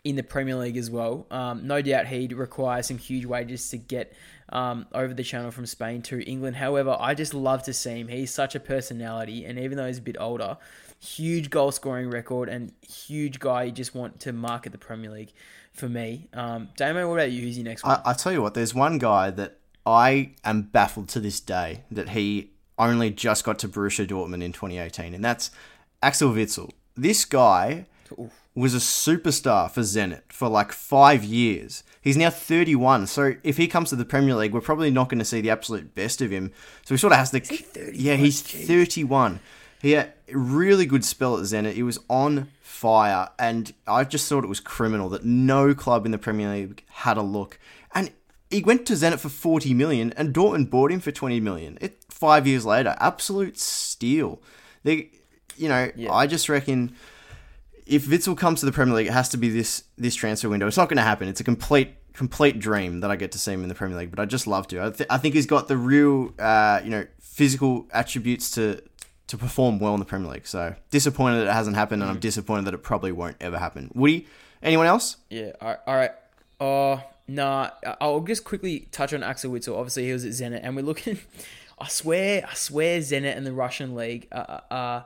in 0.03 0.15
the 0.15 0.23
Premier 0.23 0.55
League 0.55 0.77
as 0.77 0.89
well. 0.89 1.25
Um, 1.31 1.65
no 1.67 1.81
doubt 1.81 2.07
he'd 2.07 2.33
require 2.33 2.83
some 2.83 2.97
huge 2.97 3.25
wages 3.25 3.69
to 3.69 3.77
get 3.77 4.13
um, 4.49 4.87
over 4.93 5.13
the 5.13 5.23
channel 5.23 5.51
from 5.51 5.65
Spain 5.65 6.01
to 6.03 6.21
England. 6.29 6.57
However, 6.57 6.97
I 6.99 7.13
just 7.13 7.33
love 7.33 7.63
to 7.63 7.73
see 7.73 7.99
him. 7.99 8.07
He's 8.07 8.33
such 8.33 8.55
a 8.55 8.59
personality, 8.59 9.45
and 9.45 9.57
even 9.57 9.77
though 9.77 9.87
he's 9.87 9.99
a 9.99 10.01
bit 10.01 10.17
older, 10.19 10.57
huge 11.03 11.49
goal 11.49 11.71
scoring 11.71 12.09
record 12.09 12.49
and 12.49 12.71
huge 12.81 13.39
guy 13.39 13.63
you 13.63 13.71
just 13.71 13.93
want 13.93 14.19
to 14.21 14.31
market 14.31 14.71
the 14.71 14.77
Premier 14.77 15.11
League 15.11 15.33
for 15.73 15.89
me. 15.89 16.29
Um, 16.33 16.69
Damo, 16.77 17.07
what 17.07 17.15
about 17.15 17.31
you? 17.31 17.41
Who's 17.41 17.57
your 17.57 17.65
next 17.65 17.83
one? 17.83 17.99
I, 18.05 18.11
I 18.11 18.13
tell 18.13 18.31
you 18.31 18.41
what, 18.41 18.53
there's 18.53 18.73
one 18.73 18.97
guy 18.99 19.29
that 19.31 19.57
I 19.85 20.31
am 20.45 20.63
baffled 20.63 21.09
to 21.09 21.19
this 21.19 21.39
day 21.39 21.83
that 21.91 22.09
he 22.09 22.51
only 22.77 23.09
just 23.09 23.43
got 23.43 23.59
to 23.59 23.67
Borussia 23.67 24.07
Dortmund 24.07 24.43
in 24.43 24.53
2018, 24.53 25.13
and 25.13 25.23
that's 25.23 25.51
Axel 26.01 26.31
Witsel. 26.31 26.71
This 26.95 27.25
guy 27.25 27.85
was 28.55 28.73
a 28.73 28.77
superstar 28.77 29.69
for 29.69 29.81
Zenit 29.81 30.21
for 30.29 30.47
like 30.47 30.71
five 30.71 31.23
years. 31.23 31.83
He's 32.01 32.17
now 32.17 32.29
31, 32.29 33.07
so 33.07 33.35
if 33.43 33.57
he 33.57 33.67
comes 33.67 33.89
to 33.89 33.95
the 33.95 34.05
Premier 34.05 34.35
League, 34.35 34.53
we're 34.53 34.61
probably 34.61 34.91
not 34.91 35.09
going 35.09 35.19
to 35.19 35.25
see 35.25 35.41
the 35.41 35.49
absolute 35.49 35.95
best 35.95 36.21
of 36.21 36.31
him. 36.31 36.51
So 36.85 36.93
he 36.93 36.97
sort 36.97 37.13
of 37.13 37.19
has 37.19 37.31
to. 37.31 37.39
He 37.39 37.65
yeah, 37.93 38.15
he's 38.15 38.41
31. 38.41 39.39
He 39.81 39.99
really 40.37 40.85
good 40.85 41.05
spell 41.05 41.37
at 41.37 41.43
Zenit. 41.43 41.73
He 41.73 41.83
was 41.83 41.99
on 42.09 42.49
fire, 42.61 43.29
and 43.39 43.73
I 43.87 44.03
just 44.03 44.27
thought 44.27 44.43
it 44.43 44.47
was 44.47 44.59
criminal 44.59 45.09
that 45.09 45.23
no 45.23 45.73
club 45.73 46.05
in 46.05 46.11
the 46.11 46.17
Premier 46.17 46.51
League 46.51 46.83
had 46.89 47.17
a 47.17 47.21
look. 47.21 47.59
And 47.93 48.11
he 48.49 48.61
went 48.61 48.85
to 48.87 48.93
Zenit 48.93 49.19
for 49.19 49.29
40 49.29 49.73
million, 49.73 50.13
and 50.13 50.33
Dortmund 50.33 50.69
bought 50.69 50.91
him 50.91 50.99
for 50.99 51.11
20 51.11 51.39
million. 51.39 51.77
It 51.81 52.03
five 52.09 52.47
years 52.47 52.65
later, 52.65 52.95
absolute 52.99 53.57
steal. 53.57 54.41
They, 54.83 55.11
you 55.57 55.69
know, 55.69 55.91
yeah. 55.95 56.11
I 56.11 56.27
just 56.27 56.49
reckon 56.49 56.95
if 57.85 58.05
Witsel 58.05 58.37
comes 58.37 58.61
to 58.61 58.65
the 58.65 58.71
Premier 58.71 58.95
League, 58.95 59.07
it 59.07 59.13
has 59.13 59.29
to 59.29 59.37
be 59.37 59.49
this 59.49 59.83
this 59.97 60.15
transfer 60.15 60.49
window. 60.49 60.67
It's 60.67 60.77
not 60.77 60.89
going 60.89 60.97
to 60.97 61.03
happen. 61.03 61.27
It's 61.27 61.41
a 61.41 61.43
complete 61.43 61.95
complete 62.13 62.59
dream 62.59 62.99
that 63.01 63.09
I 63.11 63.15
get 63.15 63.31
to 63.31 63.39
see 63.39 63.53
him 63.53 63.63
in 63.63 63.69
the 63.69 63.75
Premier 63.75 63.97
League, 63.97 64.11
but 64.11 64.19
I 64.19 64.25
just 64.25 64.47
love 64.47 64.67
to. 64.67 64.83
I, 64.85 64.89
th- 64.91 65.07
I 65.09 65.17
think 65.17 65.35
he's 65.35 65.47
got 65.47 65.67
the 65.67 65.77
real, 65.77 66.33
uh, 66.39 66.79
you 66.83 66.91
know, 66.91 67.05
physical 67.19 67.87
attributes 67.91 68.51
to 68.51 68.81
to 69.27 69.37
perform 69.37 69.79
well 69.79 69.93
in 69.93 69.99
the 69.99 70.05
Premier 70.05 70.31
League. 70.31 70.47
So 70.47 70.75
disappointed 70.89 71.39
that 71.39 71.47
it 71.47 71.53
hasn't 71.53 71.75
happened, 71.75 72.01
and 72.01 72.11
I'm 72.11 72.17
mm. 72.17 72.21
disappointed 72.21 72.65
that 72.65 72.73
it 72.73 72.83
probably 72.83 73.11
won't 73.11 73.37
ever 73.39 73.57
happen. 73.57 73.91
Woody, 73.93 74.27
anyone 74.61 74.87
else? 74.87 75.17
Yeah. 75.29 75.51
All 75.61 75.77
right. 75.87 76.11
Oh, 76.59 77.01
nah. 77.27 77.71
I'll 77.99 78.21
just 78.21 78.43
quickly 78.43 78.87
touch 78.91 79.13
on 79.13 79.23
Axel 79.23 79.51
Witsel. 79.51 79.77
Obviously, 79.77 80.05
he 80.05 80.13
was 80.13 80.25
at 80.25 80.31
Zenit, 80.31 80.61
and 80.63 80.75
we're 80.75 80.83
looking. 80.83 81.19
I 81.79 81.87
swear, 81.87 82.45
I 82.49 82.53
swear, 82.53 82.99
Zenit 82.99 83.35
and 83.35 83.45
the 83.45 83.51
Russian 83.51 83.95
league 83.95 84.27
are, 84.31 84.61
are 84.69 85.05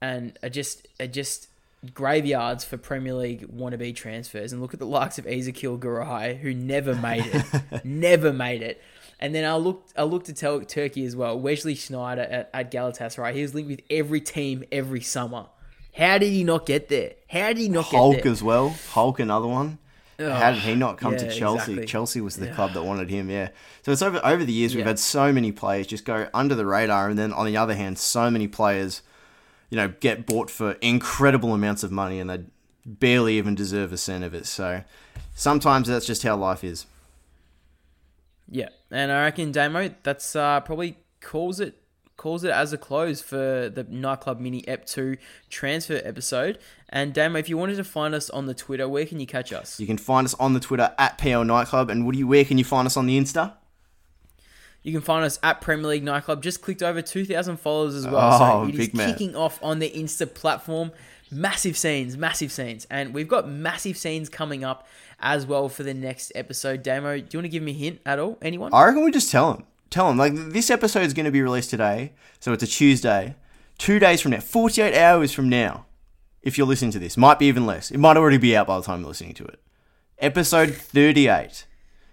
and 0.00 0.38
are 0.42 0.50
just 0.50 0.86
are 1.00 1.06
just 1.06 1.48
graveyards 1.94 2.64
for 2.64 2.76
Premier 2.76 3.14
League 3.14 3.48
wannabe 3.48 3.94
transfers. 3.94 4.52
And 4.52 4.60
look 4.60 4.74
at 4.74 4.80
the 4.80 4.86
likes 4.86 5.18
of 5.18 5.24
Ezequiel 5.24 5.78
Garay, 5.78 6.38
who 6.38 6.52
never 6.54 6.94
made 6.94 7.26
it, 7.26 7.84
never 7.84 8.32
made 8.32 8.62
it. 8.62 8.82
And 9.22 9.32
then 9.32 9.44
I 9.44 9.54
looked, 9.54 9.92
I 9.96 10.02
looked 10.02 10.28
at 10.28 10.36
Turkey 10.68 11.04
as 11.06 11.14
well. 11.14 11.38
Wesley 11.38 11.76
Sneijder 11.76 12.26
at, 12.28 12.50
at 12.52 12.72
Galatasaray. 12.72 13.32
He 13.34 13.42
was 13.42 13.54
linked 13.54 13.70
with 13.70 13.80
every 13.88 14.20
team 14.20 14.64
every 14.72 15.00
summer. 15.00 15.46
How 15.96 16.18
did 16.18 16.32
he 16.32 16.42
not 16.42 16.66
get 16.66 16.88
there? 16.88 17.12
How 17.30 17.46
did 17.48 17.58
he 17.58 17.68
not 17.68 17.84
Hulk 17.84 18.16
get 18.16 18.24
there? 18.24 18.32
as 18.32 18.42
well. 18.42 18.70
Hulk, 18.90 19.20
another 19.20 19.46
one. 19.46 19.78
How 20.18 20.50
did 20.50 20.62
he 20.62 20.74
not 20.74 20.98
come 20.98 21.12
yeah, 21.12 21.18
to 21.20 21.30
Chelsea? 21.30 21.72
exactly. 21.72 21.86
Chelsea 21.86 22.20
was 22.20 22.36
the 22.36 22.46
Yeah. 22.46 22.54
club 22.54 22.72
that 22.72 22.82
wanted 22.82 23.10
him. 23.10 23.30
Yeah. 23.30 23.50
So 23.82 23.92
it's 23.92 24.02
over 24.02 24.20
over 24.24 24.44
the 24.44 24.52
years 24.52 24.74
we've 24.74 24.84
had 24.86 24.98
so 24.98 25.32
many 25.32 25.52
players 25.52 25.86
just 25.86 26.04
go 26.04 26.28
under 26.34 26.54
the 26.56 26.66
radar, 26.66 27.08
and 27.08 27.18
then 27.18 27.32
on 27.32 27.46
the 27.46 27.56
other 27.56 27.74
hand, 27.74 27.98
so 27.98 28.28
many 28.30 28.48
players, 28.48 29.02
you 29.70 29.76
know, 29.76 29.88
get 30.00 30.26
bought 30.26 30.50
for 30.50 30.72
incredible 30.80 31.54
amounts 31.54 31.82
of 31.82 31.90
money, 31.92 32.18
and 32.20 32.28
they 32.28 32.40
barely 32.84 33.38
even 33.38 33.54
deserve 33.54 33.92
a 33.92 33.96
cent 33.96 34.22
of 34.24 34.34
it. 34.34 34.46
So 34.46 34.82
sometimes 35.34 35.88
that's 35.88 36.06
just 36.06 36.22
how 36.24 36.36
life 36.36 36.62
is. 36.64 36.86
Yeah, 38.52 38.68
and 38.90 39.10
I 39.10 39.24
reckon 39.24 39.50
Damo, 39.50 39.94
that's 40.02 40.36
uh, 40.36 40.60
probably 40.60 40.98
calls 41.20 41.58
it 41.58 41.78
calls 42.18 42.44
it 42.44 42.50
as 42.50 42.72
a 42.72 42.78
close 42.78 43.22
for 43.22 43.70
the 43.70 43.84
nightclub 43.88 44.38
mini 44.38 44.66
Ep 44.68 44.84
two 44.84 45.16
transfer 45.48 46.00
episode. 46.04 46.58
And 46.90 47.14
Damo, 47.14 47.38
if 47.38 47.48
you 47.48 47.56
wanted 47.56 47.76
to 47.76 47.84
find 47.84 48.14
us 48.14 48.28
on 48.28 48.44
the 48.44 48.52
Twitter, 48.52 48.86
where 48.86 49.06
can 49.06 49.18
you 49.20 49.26
catch 49.26 49.54
us? 49.54 49.80
You 49.80 49.86
can 49.86 49.96
find 49.96 50.26
us 50.26 50.34
on 50.34 50.52
the 50.52 50.60
Twitter 50.60 50.94
at 50.98 51.16
PL 51.16 51.44
Nightclub, 51.44 51.88
and 51.88 52.04
Woody, 52.04 52.22
where 52.22 52.44
can 52.44 52.58
you 52.58 52.64
find 52.64 52.84
us 52.84 52.96
on 52.96 53.06
the 53.06 53.18
Insta? 53.18 53.54
You 54.82 54.92
can 54.92 55.00
find 55.00 55.24
us 55.24 55.38
at 55.42 55.60
Premier 55.60 55.86
League 55.86 56.02
Nightclub. 56.02 56.42
Just 56.42 56.60
clicked 56.60 56.82
over 56.82 57.00
2,000 57.00 57.56
followers 57.56 57.94
as 57.94 58.06
well. 58.06 58.34
Oh, 58.34 58.64
so 58.64 58.68
it 58.68 58.74
is 58.74 58.86
big 58.88 58.94
man. 58.94 59.12
kicking 59.12 59.34
off 59.34 59.58
on 59.62 59.78
the 59.78 59.88
Insta 59.88 60.32
platform. 60.32 60.92
Massive 61.32 61.78
scenes, 61.78 62.16
massive 62.16 62.52
scenes. 62.52 62.86
And 62.90 63.14
we've 63.14 63.26
got 63.26 63.48
massive 63.48 63.96
scenes 63.96 64.28
coming 64.28 64.64
up 64.64 64.86
as 65.18 65.46
well 65.46 65.68
for 65.68 65.82
the 65.82 65.94
next 65.94 66.30
episode. 66.34 66.82
Damo, 66.82 67.16
do 67.16 67.26
you 67.30 67.38
want 67.38 67.44
to 67.44 67.48
give 67.48 67.62
me 67.62 67.72
a 67.72 67.74
hint 67.74 68.00
at 68.04 68.18
all? 68.18 68.36
Anyone? 68.42 68.72
I 68.74 68.84
reckon 68.84 69.02
we 69.02 69.10
just 69.10 69.30
tell 69.30 69.54
them. 69.54 69.64
Tell 69.88 70.08
them. 70.08 70.18
Like, 70.18 70.34
this 70.34 70.70
episode 70.70 71.04
is 71.04 71.14
going 71.14 71.26
to 71.26 71.32
be 71.32 71.42
released 71.42 71.70
today, 71.70 72.12
so 72.38 72.52
it's 72.52 72.62
a 72.62 72.66
Tuesday. 72.66 73.34
Two 73.78 73.98
days 73.98 74.20
from 74.20 74.32
now, 74.32 74.40
48 74.40 74.94
hours 74.94 75.32
from 75.32 75.48
now, 75.48 75.86
if 76.42 76.58
you're 76.58 76.66
listening 76.66 76.90
to 76.92 76.98
this, 76.98 77.16
might 77.16 77.38
be 77.38 77.46
even 77.46 77.66
less. 77.66 77.90
It 77.90 77.98
might 77.98 78.16
already 78.16 78.38
be 78.38 78.56
out 78.56 78.66
by 78.66 78.78
the 78.78 78.84
time 78.84 79.00
you're 79.00 79.08
listening 79.08 79.34
to 79.34 79.44
it. 79.44 79.60
Episode 80.18 80.74
38, 80.74 81.66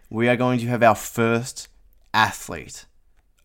we 0.09 0.27
are 0.27 0.35
going 0.35 0.59
to 0.59 0.67
have 0.67 0.81
our 0.81 0.95
first 0.95 1.67
athlete 2.13 2.85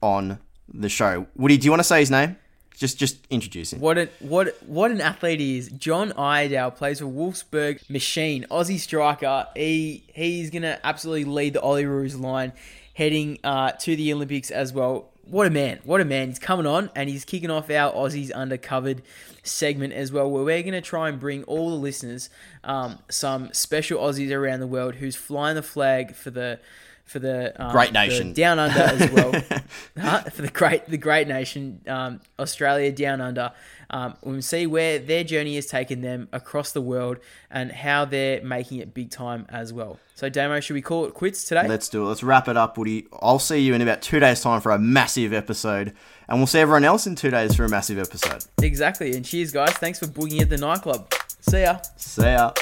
on 0.00 0.38
the 0.72 0.88
show. 0.88 1.26
Woody, 1.36 1.58
do 1.58 1.64
you 1.64 1.70
want 1.70 1.80
to 1.80 1.84
say 1.84 2.00
his 2.00 2.10
name? 2.10 2.36
Just 2.76 2.98
just 2.98 3.24
introduce 3.30 3.72
him. 3.72 3.80
What 3.80 3.98
an 3.98 4.08
what 4.18 4.56
what 4.66 4.90
an 4.90 5.00
athlete 5.00 5.40
he 5.40 5.58
is. 5.58 5.68
John 5.68 6.12
Iredale 6.12 6.72
plays 6.72 6.98
for 6.98 7.06
Wolfsburg 7.06 7.88
Machine, 7.88 8.46
Aussie 8.50 8.78
striker. 8.80 9.46
He 9.54 10.02
he's 10.12 10.50
gonna 10.50 10.80
absolutely 10.82 11.24
lead 11.24 11.52
the 11.52 11.60
Olyroos 11.60 12.20
line, 12.20 12.52
heading 12.94 13.38
uh, 13.44 13.72
to 13.72 13.94
the 13.94 14.12
Olympics 14.12 14.50
as 14.50 14.72
well. 14.72 15.10
What 15.22 15.46
a 15.46 15.50
man! 15.50 15.80
What 15.84 16.00
a 16.00 16.04
man! 16.04 16.28
He's 16.28 16.38
coming 16.38 16.66
on 16.66 16.90
and 16.94 17.08
he's 17.08 17.24
kicking 17.24 17.50
off 17.50 17.70
our 17.70 17.92
Aussies 17.92 18.30
Undercovered 18.32 19.00
segment 19.44 19.92
as 19.92 20.10
well, 20.10 20.28
where 20.30 20.42
we're 20.42 20.62
gonna 20.62 20.80
try 20.80 21.08
and 21.08 21.18
bring 21.18 21.44
all 21.44 21.70
the 21.70 21.76
listeners 21.76 22.28
um, 22.64 22.98
some 23.08 23.52
special 23.52 24.00
Aussies 24.00 24.32
around 24.32 24.60
the 24.60 24.66
world 24.66 24.96
who's 24.96 25.16
flying 25.16 25.54
the 25.54 25.62
flag 25.62 26.14
for 26.14 26.30
the 26.30 26.58
for 27.04 27.18
the 27.18 27.52
um, 27.62 27.70
Great 27.72 27.88
the 27.88 27.92
nation. 27.94 28.32
down 28.32 28.58
under 28.58 28.78
as 28.80 29.10
well 29.10 29.32
Huh? 30.00 30.22
for 30.24 30.42
the 30.42 30.48
great 30.48 30.86
the 30.86 30.96
great 30.96 31.28
nation 31.28 31.80
um, 31.86 32.20
Australia 32.38 32.90
down 32.90 33.20
under. 33.20 33.52
Um, 33.90 34.14
we'll 34.24 34.42
see 34.42 34.66
where 34.66 34.98
their 34.98 35.22
journey 35.22 35.54
has 35.56 35.66
taken 35.66 36.00
them 36.00 36.28
across 36.32 36.72
the 36.72 36.80
world 36.80 37.18
and 37.50 37.70
how 37.70 38.04
they're 38.06 38.42
making 38.42 38.78
it 38.78 38.94
big 38.94 39.10
time 39.10 39.46
as 39.50 39.72
well. 39.72 40.00
So, 40.16 40.28
Damo, 40.28 40.58
should 40.60 40.74
we 40.74 40.82
call 40.82 41.04
it 41.04 41.14
quits 41.14 41.44
today? 41.44 41.68
Let's 41.68 41.88
do 41.88 42.02
it. 42.04 42.06
Let's 42.08 42.22
wrap 42.24 42.48
it 42.48 42.56
up, 42.56 42.78
Woody. 42.78 43.06
I'll 43.20 43.38
see 43.38 43.58
you 43.60 43.74
in 43.74 43.82
about 43.82 44.00
two 44.00 44.18
days' 44.20 44.40
time 44.40 44.60
for 44.60 44.72
a 44.72 44.78
massive 44.78 45.32
episode, 45.32 45.92
and 46.28 46.38
we'll 46.38 46.46
see 46.46 46.60
everyone 46.60 46.84
else 46.84 47.06
in 47.06 47.14
two 47.14 47.30
days 47.30 47.54
for 47.54 47.64
a 47.64 47.68
massive 47.68 47.98
episode. 47.98 48.44
exactly. 48.62 49.14
And 49.14 49.24
cheers, 49.24 49.52
guys. 49.52 49.74
Thanks 49.74 49.98
for 49.98 50.06
boogieing 50.06 50.40
at 50.40 50.48
the 50.48 50.58
nightclub. 50.58 51.12
See 51.40 51.62
ya. 51.62 51.78
See 51.96 52.22
ya. 52.22 52.52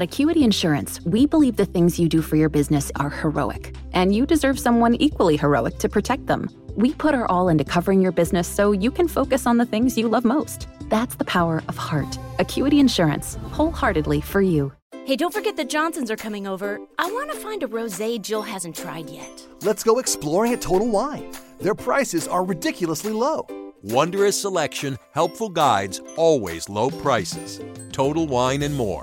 At 0.00 0.04
Acuity 0.04 0.44
Insurance, 0.44 0.98
we 1.02 1.26
believe 1.26 1.56
the 1.56 1.66
things 1.66 1.98
you 1.98 2.08
do 2.08 2.22
for 2.22 2.36
your 2.36 2.48
business 2.48 2.90
are 2.96 3.10
heroic, 3.10 3.76
and 3.92 4.14
you 4.14 4.24
deserve 4.24 4.58
someone 4.58 4.94
equally 4.94 5.36
heroic 5.36 5.76
to 5.76 5.90
protect 5.90 6.24
them. 6.24 6.48
We 6.74 6.94
put 6.94 7.14
our 7.14 7.26
all 7.26 7.50
into 7.50 7.64
covering 7.64 8.00
your 8.00 8.10
business 8.10 8.48
so 8.48 8.72
you 8.72 8.90
can 8.90 9.08
focus 9.08 9.46
on 9.46 9.58
the 9.58 9.66
things 9.66 9.98
you 9.98 10.08
love 10.08 10.24
most. 10.24 10.68
That's 10.88 11.16
the 11.16 11.26
power 11.26 11.62
of 11.68 11.76
heart. 11.76 12.18
Acuity 12.38 12.80
Insurance, 12.80 13.36
wholeheartedly 13.50 14.22
for 14.22 14.40
you. 14.40 14.72
Hey, 15.04 15.16
don't 15.16 15.34
forget 15.34 15.58
the 15.58 15.66
Johnsons 15.66 16.10
are 16.10 16.16
coming 16.16 16.46
over. 16.46 16.80
I 16.98 17.10
want 17.12 17.30
to 17.32 17.36
find 17.36 17.62
a 17.62 17.66
rosé 17.68 18.22
Jill 18.22 18.40
hasn't 18.40 18.76
tried 18.76 19.10
yet. 19.10 19.46
Let's 19.60 19.84
go 19.84 19.98
exploring 19.98 20.54
at 20.54 20.62
Total 20.62 20.88
Wine. 20.88 21.30
Their 21.60 21.74
prices 21.74 22.26
are 22.26 22.42
ridiculously 22.42 23.12
low. 23.12 23.46
Wondrous 23.82 24.40
selection, 24.40 24.96
helpful 25.12 25.50
guides, 25.50 26.00
always 26.16 26.70
low 26.70 26.88
prices. 26.88 27.60
Total 27.92 28.26
Wine 28.26 28.62
and 28.62 28.74
more. 28.74 29.02